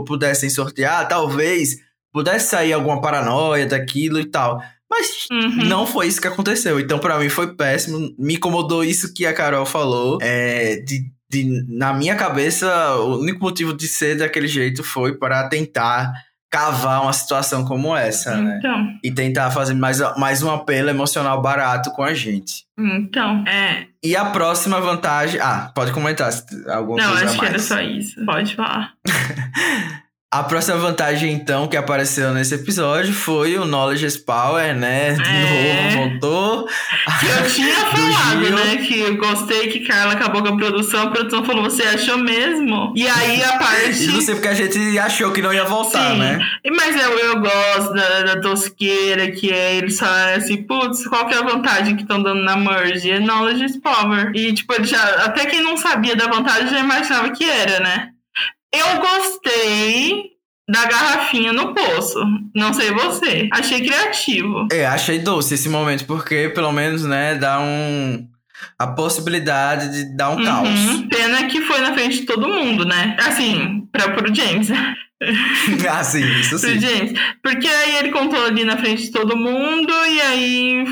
[0.06, 1.76] pudessem sortear, talvez
[2.10, 4.62] pudesse sair alguma paranoia daquilo e tal.
[4.96, 5.64] Mas Uhum.
[5.66, 6.78] não foi isso que aconteceu.
[6.78, 8.14] Então, pra mim, foi péssimo.
[8.18, 10.18] Me incomodou isso que a Carol falou.
[10.22, 15.48] É, de, de, na minha cabeça, o único motivo de ser daquele jeito foi para
[15.48, 16.12] tentar
[16.48, 18.58] cavar uma situação como essa, né?
[18.58, 22.62] Então, E tentar fazer mais, mais um apelo emocional barato com a gente.
[22.78, 23.86] então, é.
[24.04, 25.40] E a próxima vantagem.
[25.40, 26.30] Ah, pode comentar
[26.68, 27.64] alguma Não, acho que era mais.
[27.64, 28.24] só isso.
[28.24, 28.92] Pode falar.
[30.34, 35.12] A próxima vantagem, então, que apareceu nesse episódio foi o Knowledge Power, né?
[35.12, 35.90] De É.
[35.92, 36.68] novo, voltou.
[37.38, 38.54] Eu tinha Do falado, Gil.
[38.56, 41.04] né, que eu gostei que Carla acabou com a produção.
[41.04, 42.92] A produção falou, você achou mesmo?
[42.96, 44.02] E aí a parte...
[44.02, 46.18] E não sei porque a gente achou que não ia voltar, Sim.
[46.18, 46.38] né?
[46.76, 51.34] Mas eu, eu gosto da, da tosqueira, que é eles falam assim, putz, qual que
[51.34, 53.08] é a vantagem que estão dando na merge?
[53.08, 54.32] É knowledge power.
[54.34, 58.08] E, tipo, já, até quem não sabia da vantagem já imaginava que era, né?
[58.78, 60.34] Eu gostei
[60.68, 62.18] da garrafinha no poço.
[62.54, 63.48] Não sei você.
[63.52, 64.66] Achei criativo.
[64.72, 68.28] É, achei doce esse momento, porque pelo menos, né, dá um.
[68.78, 70.68] A possibilidade de dar um caos.
[70.68, 71.08] Uhum.
[71.08, 73.16] Pena que foi na frente de todo mundo, né?
[73.20, 74.68] Assim, pra, pro James.
[75.90, 76.80] ah, sim, isso pro sim.
[76.80, 77.12] James.
[77.42, 80.84] Porque aí ele contou ali na frente de todo mundo e aí.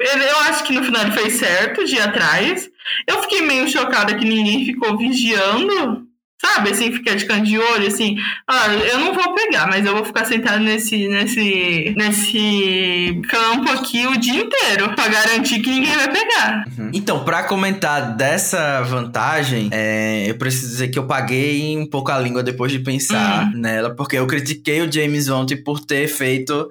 [0.00, 2.68] eu acho que no final ele fez certo de ir atrás.
[3.08, 6.06] Eu fiquei meio chocada que ninguém ficou vigiando.
[6.40, 8.16] Sabe, assim, ficar de canto de olho, assim,
[8.46, 14.06] ah, eu não vou pegar, mas eu vou ficar sentado nesse, nesse, nesse campo aqui
[14.06, 16.64] o dia inteiro, pra garantir que ninguém vai pegar.
[16.78, 16.90] Uhum.
[16.92, 22.18] Então, pra comentar dessa vantagem, é, eu preciso dizer que eu paguei um pouco a
[22.18, 23.52] língua depois de pensar Hum.
[23.54, 26.68] nela, porque eu critiquei o James ontem por ter feito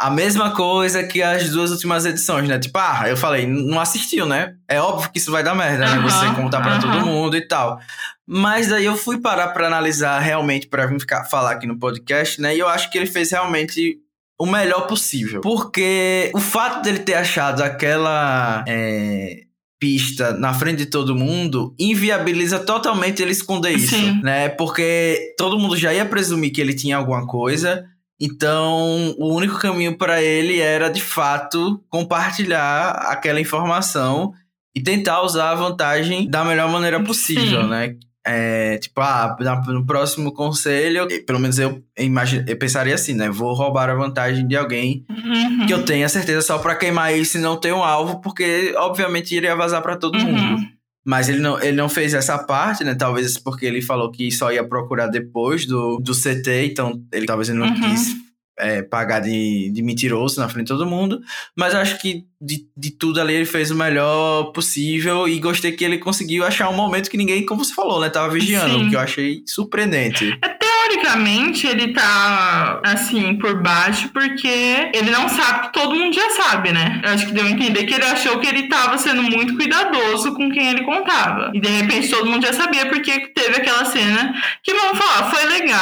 [0.00, 2.58] a mesma coisa que as duas últimas edições, né?
[2.58, 4.54] Tipo, ah, eu falei, não assistiu, né?
[4.66, 5.92] É óbvio que isso vai dar merda, né?
[5.92, 7.04] Aham, Você contar pra todo aham.
[7.04, 7.78] mundo e tal.
[8.26, 12.40] Mas daí eu fui parar pra analisar realmente, pra vir ficar, falar aqui no podcast,
[12.40, 12.56] né?
[12.56, 13.98] E eu acho que ele fez realmente
[14.40, 15.42] o melhor possível.
[15.42, 19.42] Porque o fato dele ter achado aquela é,
[19.78, 24.20] pista na frente de todo mundo inviabiliza totalmente ele esconder isso, Sim.
[24.22, 24.48] né?
[24.48, 27.84] Porque todo mundo já ia presumir que ele tinha alguma coisa.
[28.20, 34.32] Então, o único caminho para ele era de fato compartilhar aquela informação
[34.74, 37.68] e tentar usar a vantagem da melhor maneira possível, Sim.
[37.70, 37.94] né?
[38.26, 39.34] É, tipo, ah,
[39.68, 43.30] no próximo conselho, pelo menos eu, imagine, eu pensaria assim, né?
[43.30, 45.66] Vou roubar a vantagem de alguém Uhum.
[45.66, 49.34] que eu tenha certeza só pra queimar isso e não ter um alvo, porque obviamente
[49.34, 50.26] iria vazar pra todo Uhum.
[50.32, 50.62] mundo.
[51.04, 52.94] Mas ele não, ele não fez essa parte, né?
[52.94, 57.48] Talvez porque ele falou que só ia procurar depois do, do CT, então ele talvez
[57.48, 57.80] ele não Uhum.
[57.80, 58.14] quis
[58.58, 61.20] é, pagar de, de mentiroso na frente de todo mundo.
[61.56, 65.82] Mas acho que de, de tudo ali ele fez o melhor possível e gostei que
[65.82, 68.10] ele conseguiu achar um momento que ninguém, como você falou, né?
[68.10, 68.86] Tava vigiando, Sim.
[68.86, 70.38] o que eu achei surpreendente.
[70.80, 76.72] Teoricamente, ele tá assim por baixo porque ele não sabe que todo mundo já sabe,
[76.72, 77.00] né?
[77.04, 80.34] Eu acho que deu a entender que ele achou que ele tava sendo muito cuidadoso
[80.34, 81.50] com quem ele contava.
[81.52, 85.39] E de repente todo mundo já sabia porque teve aquela cena que vamos falar, foi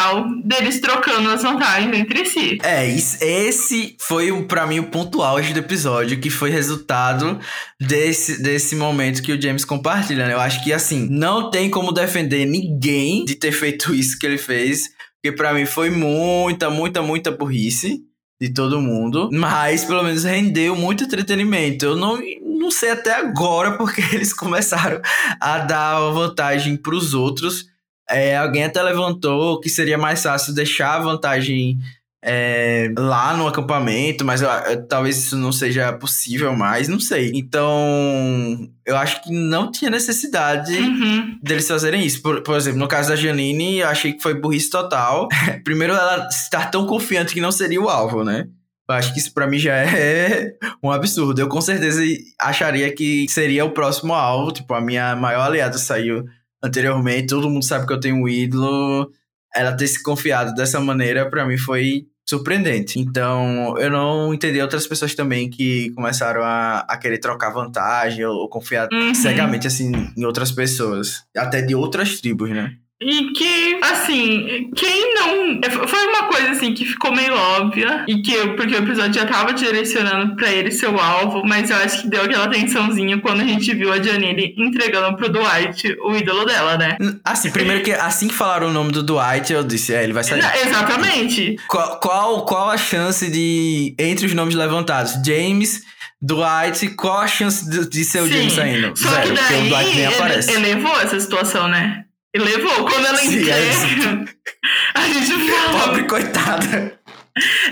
[0.08, 2.58] legal deles trocando as vantagens entre si.
[2.62, 7.38] É, esse foi pra mim o ponto auge do episódio, que foi resultado
[7.80, 10.26] desse, desse momento que o James compartilha.
[10.26, 10.34] né?
[10.34, 14.38] Eu acho que assim, não tem como defender ninguém de ter feito isso que ele
[14.38, 14.90] fez,
[15.20, 18.02] porque pra mim foi muita, muita, muita burrice
[18.40, 21.84] de todo mundo, mas pelo menos rendeu muito entretenimento.
[21.84, 25.00] Eu não, não sei até agora porque eles começaram
[25.40, 27.66] a dar vantagem pros outros.
[28.10, 31.78] É, alguém até levantou que seria mais fácil deixar a vantagem
[32.24, 37.30] é, lá no acampamento, mas eu- eu- talvez isso não seja possível mais, não sei.
[37.32, 41.38] Então, eu acho que não tinha necessidade Uhum.
[41.42, 42.20] deles fazerem isso.
[42.20, 45.28] Por, por exemplo, no caso da Janine, eu achei que foi burrice total.
[45.64, 48.46] Primeiro, ela estar tão confiante que não seria o alvo, né?
[48.88, 51.40] Eu acho que isso pra mim já é um absurdo.
[51.40, 52.02] Eu com certeza
[52.40, 54.50] acharia que seria o próximo alvo.
[54.50, 56.24] Tipo, a minha maior aliada saiu
[56.62, 57.28] anteriormente.
[57.28, 59.10] Todo mundo sabe que eu tenho um ídolo.
[59.54, 63.00] Ela ter se confiado dessa maneira, para mim, foi surpreendente.
[63.00, 68.34] Então, eu não entendi outras pessoas também que começaram a, a querer trocar vantagem ou,
[68.36, 69.14] ou confiar Uhum.
[69.14, 71.24] cegamente, assim, em outras pessoas.
[71.34, 72.76] Até de outras tribos, né?
[73.00, 75.60] E que, assim, quem não.
[75.86, 78.04] Foi uma coisa assim que ficou meio óbvia.
[78.08, 81.70] E que eu, porque o episódio já tava direcionando pra ele ser o alvo, mas
[81.70, 85.96] eu acho que deu aquela tensãozinha quando a gente viu a Janine entregando pro Dwight
[86.02, 86.96] o ídolo dela, né?
[87.24, 90.24] Assim, primeiro que assim que falaram o nome do Dwight, eu disse, é, ele vai
[90.24, 90.42] sair.
[90.66, 91.56] Exatamente.
[91.68, 93.94] Qual, qual, qual a chance de.
[93.96, 95.14] Entre os nomes levantados?
[95.24, 95.82] James,
[96.20, 98.32] Dwight, qual a chance de, de ser o Sim.
[98.32, 98.96] James saindo?
[98.96, 100.50] Só Zero, que porque o Dwight nem daí aparece.
[100.50, 102.04] ele, elevou essa situação, né?
[102.34, 102.84] Elevou.
[102.86, 105.84] Quando ela Sim, entrega, é a gente fala.
[105.86, 107.00] Pobre coitada.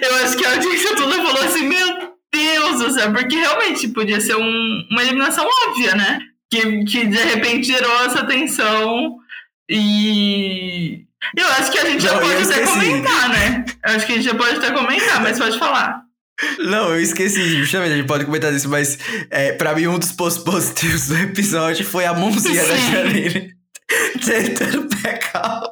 [0.01, 4.21] Eu acho que a audiência toda falou assim: Meu Deus do céu, porque realmente podia
[4.21, 6.21] ser um- uma eliminação óbvia, né?
[6.51, 9.17] Que, que de repente gerou essa tensão
[9.69, 11.05] e.
[11.37, 13.65] Eu acho que a gente já Não, eu pode até comentar, né?
[13.85, 16.03] Eu acho que a gente já pode até comentar, mas pode falar.
[16.59, 18.99] Não, eu esqueci, justamente, a gente pode comentar disso, mas
[19.31, 22.93] é, pra mim um dos pontos positivos do episódio foi a mãozinha da Sim.
[22.93, 23.56] Janine
[24.25, 25.63] tentando pegar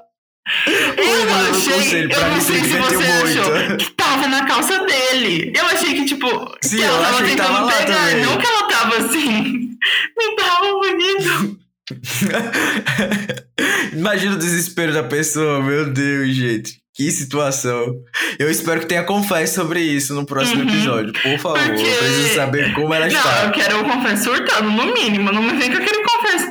[0.97, 5.53] Eu do achei, eu não se sei se você achou que tava na calça dele.
[5.57, 6.29] Eu achei que, tipo,
[6.63, 9.71] Sim, que ela tava tentando tava pegar, não que ela tava assim.
[10.17, 11.59] Não tava bonito.
[13.93, 16.83] Imagina o desespero da pessoa, meu Deus, gente.
[16.97, 17.93] Que situação.
[18.39, 20.69] Eu espero que tenha confesso sobre isso no próximo Uhum.
[20.69, 21.13] episódio.
[21.13, 23.45] Por favor, Porque- eu preciso saber como ela Não, está.
[23.47, 25.33] eu quero o confesso surtando, no mínimo.
[25.33, 26.04] Não me vem com aquele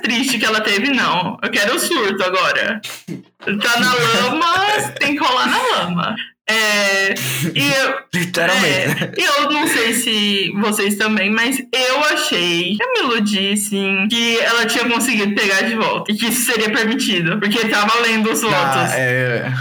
[0.04, 1.38] triste que ela teve, não.
[1.42, 2.82] Eu quero o surto agora.
[3.40, 6.16] Tá na lama, tem que rolar na lama.
[6.46, 7.14] É,
[7.56, 9.04] e eu, Literalmente.
[9.04, 14.40] é, eu não sei se vocês também, mas eu achei, eu me iludi, assim, que
[14.40, 16.12] ela tinha conseguido pegar de volta.
[16.12, 18.58] E que isso seria permitido, porque tava lendo os votos.
[18.58, 19.54] Ah, é...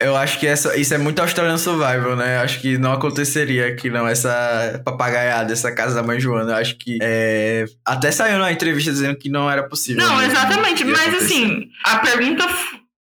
[0.00, 2.38] Eu acho que essa, isso é muito Australian Survival, né?
[2.38, 6.52] Acho que não aconteceria aqui, não, essa papagaiada, essa casa da mãe Joana.
[6.52, 6.98] Eu acho que.
[7.02, 10.00] é, Até saiu na entrevista dizendo que não era possível.
[10.00, 10.84] Não, mesmo exatamente.
[10.84, 11.24] Mas acontecer.
[11.24, 12.48] assim, a pergunta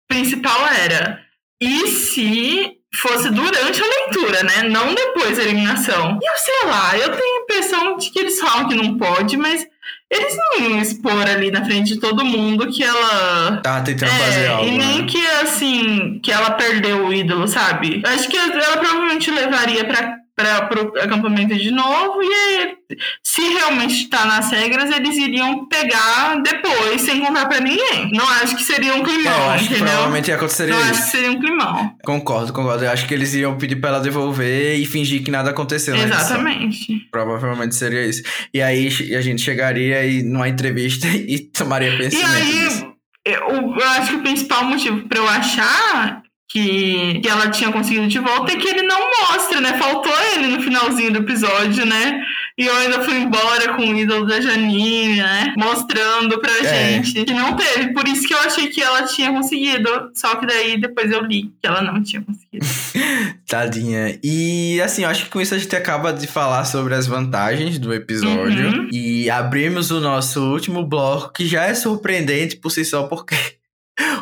[0.07, 1.19] principal era:
[1.59, 4.69] e se fosse durante a leitura, né?
[4.69, 6.19] Não depois da eliminação?
[6.21, 9.35] E eu sei lá, eu tenho a impressão de que eles falam que não pode,
[9.35, 9.65] mas
[10.13, 13.57] eles não iam expor ali na frente de todo mundo que ela.
[13.63, 14.67] Tava tentando fazer É, algo.
[14.67, 15.07] e nem né?
[15.07, 18.01] que assim, que ela perdeu o ídolo, sabe?
[18.05, 22.75] Acho que ela provavelmente levaria pra, pra, pro acampamento de novo e aí,
[23.23, 28.11] se realmente tá nas regras, eles iriam pegar depois, sem contar pra ninguém.
[28.13, 31.03] Não acho que seria um É, climão, acho que provavelmente aconteceria Não acho isso.
[31.03, 31.95] que seria um climão.
[32.03, 32.83] Concordo, concordo.
[32.85, 36.03] Eu acho que eles iam pedir pra ela devolver e fingir que nada aconteceu na
[36.03, 36.19] edição.
[36.21, 37.07] Exatamente.
[37.11, 38.23] Provavelmente seria isso.
[38.53, 42.85] E aí a gente chegaria aí numa entrevista e tomaria E conhecimento disso.
[42.85, 46.21] aí, eu, eu acho que o principal motivo pra eu achar
[46.53, 49.73] que, que ela tinha conseguido de volta é que ele não mostra, né?
[49.73, 52.21] Faltou ele no finalzinho do episódio, né?
[52.55, 55.55] E eu ainda fui embora com o ídolo da Janine, né?
[55.57, 57.01] Mostrando pra É.
[57.01, 57.91] gente que não teve.
[57.93, 59.89] Por isso que eu achei que ela tinha conseguido.
[60.13, 62.63] Só que daí depois eu li que ela não tinha conseguido.
[63.49, 64.19] Tadinha.
[64.23, 67.79] E assim, eu acho que com isso a gente acaba de falar sobre as vantagens
[67.79, 68.67] do episódio.
[68.67, 68.89] Uhum.
[68.91, 73.35] E abrimos o nosso último bloco, que já é surpreendente por si só, porque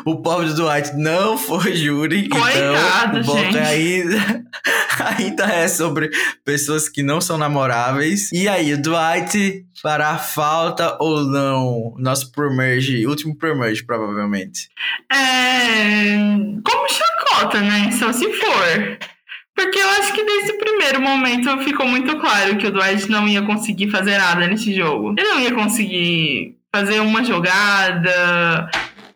[0.04, 2.28] o pobre do Dwight não foi júri.
[2.28, 3.58] Coitado, então, o bloco gente.
[3.58, 4.44] ainda,
[5.18, 6.10] ainda é sobre
[6.44, 8.30] pessoas que não são namoráveis.
[8.32, 11.94] E aí, o Dwight fará falta ou não?
[11.98, 14.68] Nosso pre-merge, último pre-merge, provavelmente.
[15.12, 16.16] É,
[16.64, 17.90] como chacota, né?
[17.92, 18.98] Só se for.
[19.54, 23.28] Porque eu acho que desde o primeiro momento ficou muito claro que o Dwight não
[23.28, 25.14] ia conseguir fazer nada nesse jogo.
[25.18, 28.70] Ele não ia conseguir fazer uma jogada.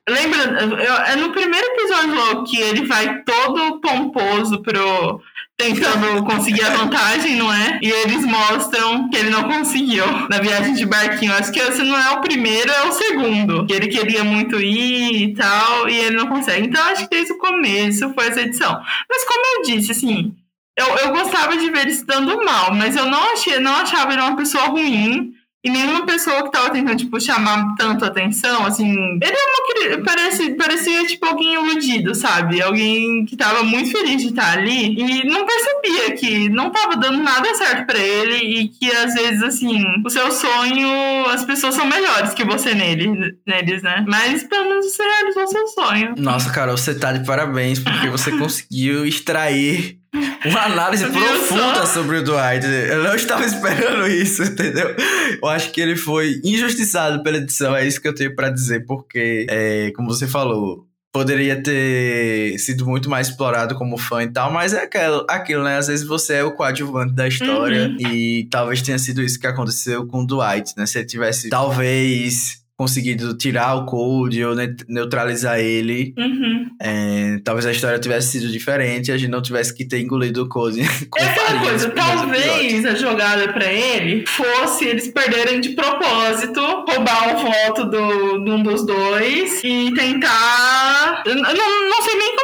[0.08, 5.20] Lembra, eu- é no primeiro episódio que ele vai todo pomposo pro.
[5.58, 7.78] Tentando conseguir a vantagem, não é?
[7.82, 11.32] E eles mostram que ele não conseguiu na viagem de barquinho.
[11.32, 13.66] Acho que esse não é o primeiro, é o segundo.
[13.66, 16.66] Que ele queria muito ir e tal, e ele não consegue.
[16.66, 18.78] Então acho que desde o começo foi essa edição.
[19.08, 20.34] Mas como eu disse, assim,
[20.78, 24.12] eu, eu gostava de ver ele se dando mal, mas eu não, achei, não achava
[24.12, 25.32] ele uma pessoa ruim.
[25.66, 28.88] E nenhuma pessoa que tava tentando, tipo, chamar tanto atenção, assim.
[28.88, 32.62] Ele é uma parece, parecia, tipo, alguém iludido, sabe?
[32.62, 37.20] Alguém que tava muito feliz de estar ali e não percebia que não tava dando
[37.20, 41.84] nada certo pra ele e que, às vezes, assim, o seu sonho, as pessoas são
[41.84, 44.04] melhores que você nele, neles, né?
[44.06, 46.14] Mas pelo menos você realizou o seu sonho.
[46.16, 49.98] Nossa, Carol, você tá de parabéns, porque você conseguiu extrair
[50.44, 51.86] uma análise profunda só?
[51.86, 52.64] sobre o Dwight.
[52.66, 54.94] Eu não estava esperando isso, entendeu?
[55.42, 58.84] Eu acho que ele foi injustiçado pela edição, é isso que eu tenho pra dizer,
[58.86, 64.52] porque, é, como você falou, poderia ter sido muito mais explorado como fã e tal,
[64.52, 65.78] mas é aquilo, aquilo né?
[65.78, 67.96] Às vezes você é o coadjuvante da história Uhum.
[68.12, 70.84] e talvez tenha sido isso que aconteceu com o Dwight, né?
[70.84, 76.66] Se ele tivesse, talvez, conseguido tirar o Cold ou ne- neutralizar ele, Uhum.
[76.80, 80.42] é, talvez a história tivesse sido diferente e a gente não tivesse que ter engolido
[80.42, 80.48] o
[81.10, 87.34] com É aquela coisa, talvez a jogada pra ele fosse eles perderem de propósito, roubar
[87.36, 91.22] um voto do, de um dos dois e tentar.
[91.24, 91.42] Eu não,
[91.88, 92.35] não sei nem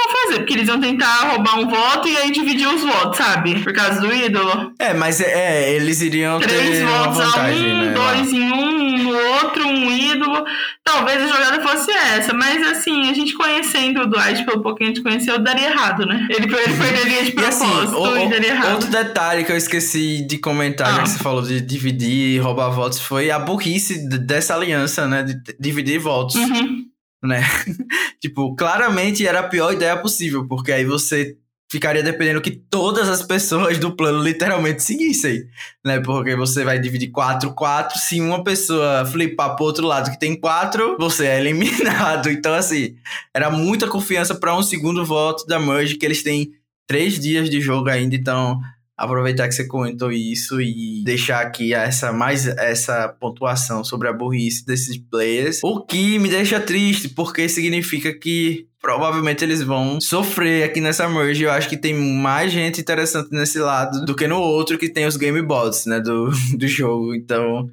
[0.00, 3.60] iam fazer, porque eles iam tentar roubar um voto e aí dividir os votos, sabe?
[3.60, 4.72] Por causa do ídolo.
[4.78, 5.30] É, mas é,
[5.64, 7.92] é, eles iriam Três ter votos a vantagem, um, né?
[7.92, 10.44] dois em um, no outro, um ídolo.
[10.84, 14.84] Talvez a jogada fosse essa, mas assim, a gente conhecendo o Dwight pelo pouco que
[14.84, 16.26] a gente conheceu, daria errado, né?
[16.30, 18.72] Ele, ele perderia de E assim, propósito o- e daria errado.
[18.72, 21.02] outro detalhe que eu esqueci de comentar, Ah.
[21.02, 25.22] que você falou de dividir e roubar votos, foi a burrice dessa aliança, né?
[25.22, 26.86] De dividir votos, Uhum.
[27.22, 27.42] Né?
[28.20, 31.36] tipo, claramente era a pior ideia possível, porque aí você
[31.70, 35.44] ficaria dependendo que todas as pessoas do plano literalmente seguissem,
[35.84, 36.00] né?
[36.00, 40.38] Porque você vai dividir 4, 4, se uma pessoa flipar pro outro lado que tem
[40.38, 42.28] 4, você é eliminado.
[42.40, 42.96] Então, assim,
[43.34, 46.52] era muita confiança para um segundo voto da Merge, que eles têm
[46.88, 48.60] três dias de jogo ainda, então
[49.00, 54.64] aproveitar que você comentou isso e deixar aqui essa mais essa pontuação sobre a burrice
[54.64, 55.60] desses players.
[55.64, 61.44] O que me deixa triste, porque significa que provavelmente eles vão sofrer aqui nessa merge.
[61.44, 65.06] Eu acho que tem mais gente interessante nesse lado do que no outro que tem
[65.06, 67.14] os game bots, né, do, do jogo.
[67.14, 67.70] Então,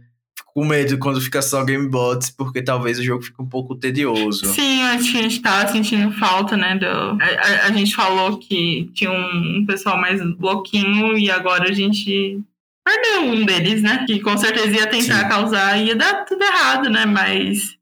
[0.57, 4.43] com medo quando fica só game bots, porque talvez o jogo fique um pouco tedioso.
[4.47, 6.75] Sim, a gente tava sentindo falta, né?
[6.75, 6.87] Do...
[6.87, 11.71] A, a- a gente falou que tinha um, um pessoal mais louquinho e agora a
[11.71, 12.39] gente
[12.83, 14.03] perdeu um deles, né?
[14.07, 15.29] Que com certeza ia tentar Sim.
[15.29, 17.05] causar, ia dar tudo errado, né?
[17.05, 17.76] Mas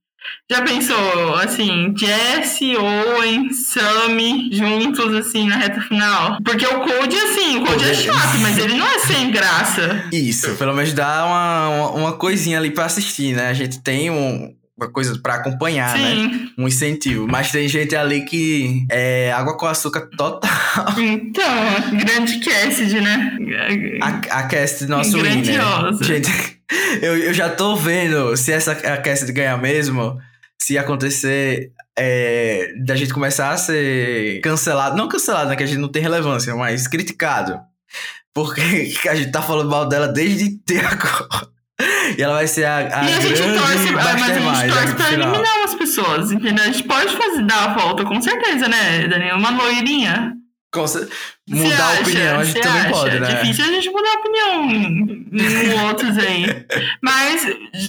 [0.52, 6.38] já pensou, assim, Jesse, Owen, Sammy juntos, assim, na reta final?
[6.44, 10.04] Porque o Code, assim, o Code é Code- chato, mas ele não é sem graça.
[10.12, 13.48] Isso, pelo menos dá uma, uma, uma coisinha ali pra assistir, né?
[13.50, 16.16] A gente tem um- uma coisa pra acompanhar, né?
[16.16, 16.50] Sim.
[16.58, 17.26] Um incentivo.
[17.30, 20.42] Mas tem gente ali que é água com açúcar total.
[20.98, 23.38] Então, grande Cassidy, né?
[24.02, 25.44] A, a cast nosso winner.
[25.44, 26.04] Grandiosa.
[26.04, 26.30] Gente,
[27.02, 28.98] eu, eu já tô vendo se essa a
[29.32, 30.20] ganhar mesmo,
[30.62, 34.98] se acontecer é, da gente começar a ser cancelado.
[34.98, 35.56] Não cancelado, né?
[35.56, 37.60] Que a gente não tem relevância, mas criticado.
[38.34, 38.62] Porque
[39.10, 41.56] a gente tá falando mal dela desde ter agora.
[42.18, 44.74] E ela vai ser a, a e a gente grande torce, ah, mas a gente
[44.74, 46.64] torce aqui pra eliminar umas pessoas, entendeu?
[46.64, 49.36] A gente pode fazer, dar a volta, com certeza, né, Daniel?
[49.38, 50.34] Uma loirinha.
[51.48, 52.02] Mudar a acha?
[52.02, 52.90] opinião, a gente também acha?
[52.90, 53.28] pode, né?
[53.36, 56.66] Difícil a gente mudar a opinião em, outros aí.
[57.04, 57.42] Mas,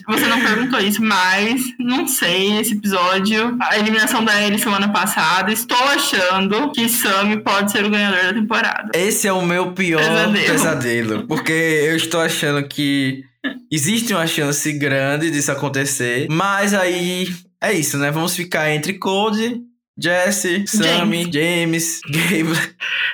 [0.07, 5.51] você não perguntou isso, mas não sei, esse episódio, a eliminação da Ellie semana passada,
[5.51, 8.91] estou achando que Sammy pode ser o ganhador da temporada.
[8.95, 10.47] Esse é o meu pior Pesadelo.
[10.47, 11.27] pesadelo.
[11.27, 13.25] porque eu estou achando que
[13.71, 16.27] existe uma chance grande disso acontecer.
[16.31, 17.29] Mas aí
[17.63, 18.11] é isso, né?
[18.11, 19.61] Vamos ficar entre Code,
[19.99, 22.53] Jesse, Sammy, James, Gabe.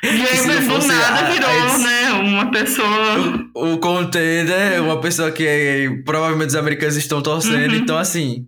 [0.03, 3.49] Gamer do nada a- virou, né, uma pessoa...
[3.55, 7.73] O contender, uma pessoa que provavelmente os americanos estão torcendo.
[7.73, 7.79] Uhum.
[7.79, 8.47] Então, assim,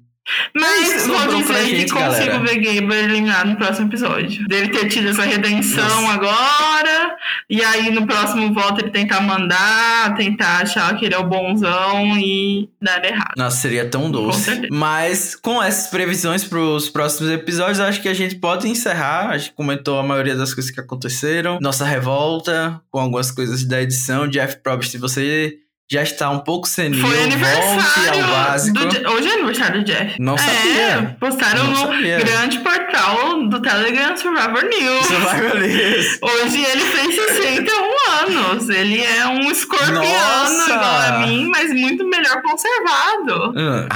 [0.55, 2.39] Mas Isso vou dizer que gente, consigo galera.
[2.39, 4.47] ver Gaber eliminado no próximo episódio.
[4.49, 6.15] Dele ter tido essa redenção Nossa.
[6.15, 7.17] agora,
[7.49, 12.19] e aí no próximo voto ele tentar mandar, tentar achar que ele é o bonzão
[12.19, 13.35] e dar errado.
[13.37, 14.45] Nossa, seria tão doce.
[14.45, 14.69] certeza.
[14.73, 19.31] Mas com essas previsões para os próximos episódios, acho que a gente pode encerrar.
[19.31, 21.59] A gente comentou a maioria das coisas que aconteceram.
[21.61, 24.27] Nossa revolta com algumas coisas da edição.
[24.27, 25.59] Jeff Probst, se você
[25.93, 28.79] já está um pouco senil, Foi volte ao aniversário básico.
[28.79, 30.17] do Je- Hoje é aniversário do Jeff.
[30.19, 31.17] Não É, sabia.
[31.21, 32.19] postaram Não no sabia.
[32.19, 35.07] grande portal do Telegram Survivor News.
[35.07, 36.19] Survival News.
[36.23, 38.69] Hoje ele fez 61 anos.
[38.71, 40.71] Ele é um escorpiano Nossa!
[40.73, 43.53] igual a mim, mas muito melhor conservado.
[43.55, 43.87] Hum,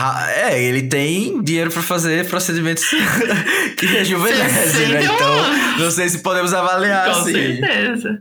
[0.45, 2.85] É, ele tem dinheiro para fazer procedimentos
[3.79, 5.01] que rejuvenescem, né?
[5.01, 7.33] 61 Então, não sei se podemos avaliar Com assim.
[7.33, 8.19] certeza.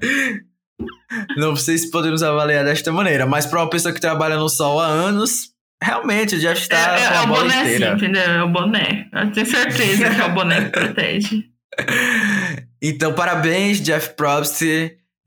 [1.38, 4.80] Não sei se podemos avaliar desta maneira, mas para uma pessoa que trabalha no sol
[4.80, 5.52] há anos,
[5.82, 7.94] realmente o Jeff está é, é, é o boné, sim, inteira.
[7.94, 8.24] entendeu?
[8.24, 9.08] É o boné.
[9.14, 11.44] Eu tenho certeza que é o boné que protege.
[12.80, 14.62] Então, parabéns, Jeff Probst.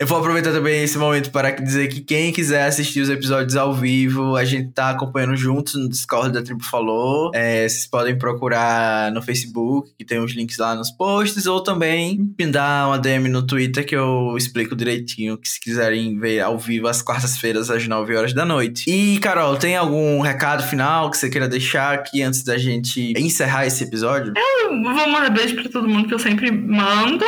[0.00, 3.74] Eu vou aproveitar também esse momento para dizer que quem quiser assistir os episódios ao
[3.74, 7.30] vivo, a gente tá acompanhando juntos no Discord da Tribo Falou.
[7.34, 12.32] É, vocês podem procurar no Facebook, que tem os links lá nos posts, ou também
[12.38, 16.58] me dar uma DM no Twitter que eu explico direitinho, que se quiserem ver ao
[16.58, 18.90] vivo às quartas-feiras às 9 horas da noite.
[18.90, 23.66] E, Carol, tem algum recado final que você queira deixar aqui antes da gente encerrar
[23.66, 24.32] esse episódio?
[24.34, 27.22] Eu vou mandar beijo pra todo mundo que eu sempre mando,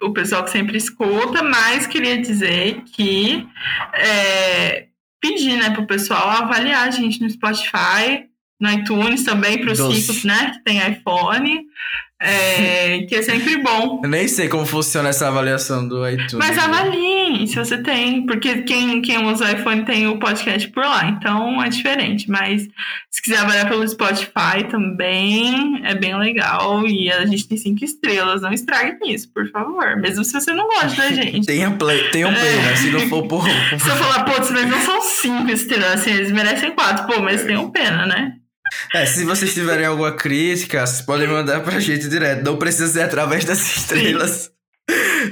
[0.00, 3.46] o pessoal que sempre escuta, mas queria queria dizer que
[3.94, 4.86] é,
[5.20, 8.28] pedir né, para o pessoal avaliar a gente no Spotify,
[8.60, 11.66] no iTunes também, para os ricos né, que tem iPhone.
[12.24, 14.00] É, que é sempre bom.
[14.02, 16.32] Eu nem sei como funciona essa avaliação do iTunes.
[16.32, 21.06] Mas avaliem se você tem, porque quem, quem usa iPhone tem o podcast por lá,
[21.06, 22.30] então é diferente.
[22.30, 22.66] Mas
[23.10, 26.86] se quiser avaliar pelo Spotify também é bem legal.
[26.86, 29.96] E a gente tem cinco estrelas, não estrague isso, por favor.
[30.00, 31.46] Mesmo se você não gosta da gente.
[31.46, 32.62] tenha play, tenha um play, é.
[32.62, 32.76] né?
[32.76, 33.44] Se não for por.
[33.78, 37.44] se eu falar, putz, mas não são cinco estrelas, assim, eles merecem quatro, pô, mas
[37.44, 38.36] tenham pena, né?
[38.92, 42.44] É, se vocês tiverem alguma crítica, vocês podem mandar pra gente direto.
[42.44, 44.50] Não precisa ser através das estrelas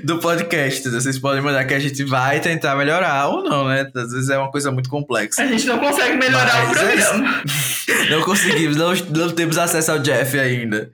[0.05, 0.89] do podcast.
[0.89, 3.91] Vocês podem mandar que a gente vai tentar melhorar ou não, né?
[3.95, 5.43] Às vezes é uma coisa muito complexa.
[5.43, 7.43] A gente não consegue melhorar Mas, o é programa.
[7.89, 10.91] É, não conseguimos, não, não temos acesso ao Jeff ainda.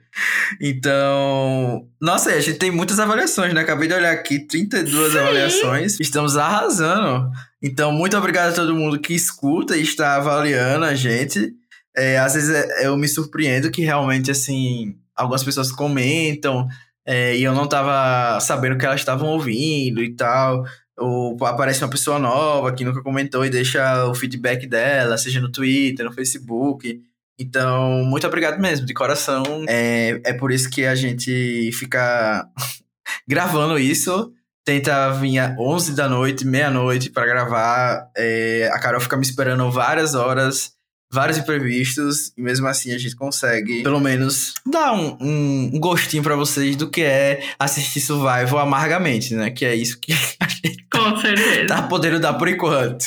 [0.59, 3.61] Então, nossa, a gente tem muitas avaliações, né?
[3.61, 5.19] Acabei de olhar aqui, 32 Sim.
[5.19, 5.99] avaliações.
[5.99, 7.29] Estamos arrasando.
[7.61, 11.53] Então, muito obrigado a todo mundo que escuta e está avaliando a gente
[11.99, 16.67] é, às vezes é, eu me surpreendo que realmente, assim, algumas pessoas comentam
[17.05, 20.63] é, e eu não tava sabendo que elas estavam ouvindo e tal.
[20.97, 25.51] Ou aparece uma pessoa nova que nunca comentou e deixa o feedback dela, seja no
[25.51, 27.01] Twitter, no Facebook.
[27.37, 29.43] Então, muito obrigado mesmo, de coração.
[29.67, 32.45] É, é por isso que a gente fica
[33.27, 34.31] gravando isso.
[34.65, 38.09] Tenta vir às 11 da noite, meia-noite para gravar.
[38.15, 40.78] É, a Carol fica me esperando várias horas
[41.11, 46.35] vários imprevistos e mesmo assim a gente consegue pelo menos dar um, um, gostinho para
[46.35, 49.49] vocês do que é assistir Survival amargamente, né?
[49.49, 51.67] Que é isso que a gente Com certeza.
[51.67, 53.05] tá podendo dar por enquanto.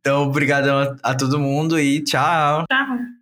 [0.00, 2.64] Então, obrigado a, a todo mundo e tchau.
[2.70, 3.17] Tchau.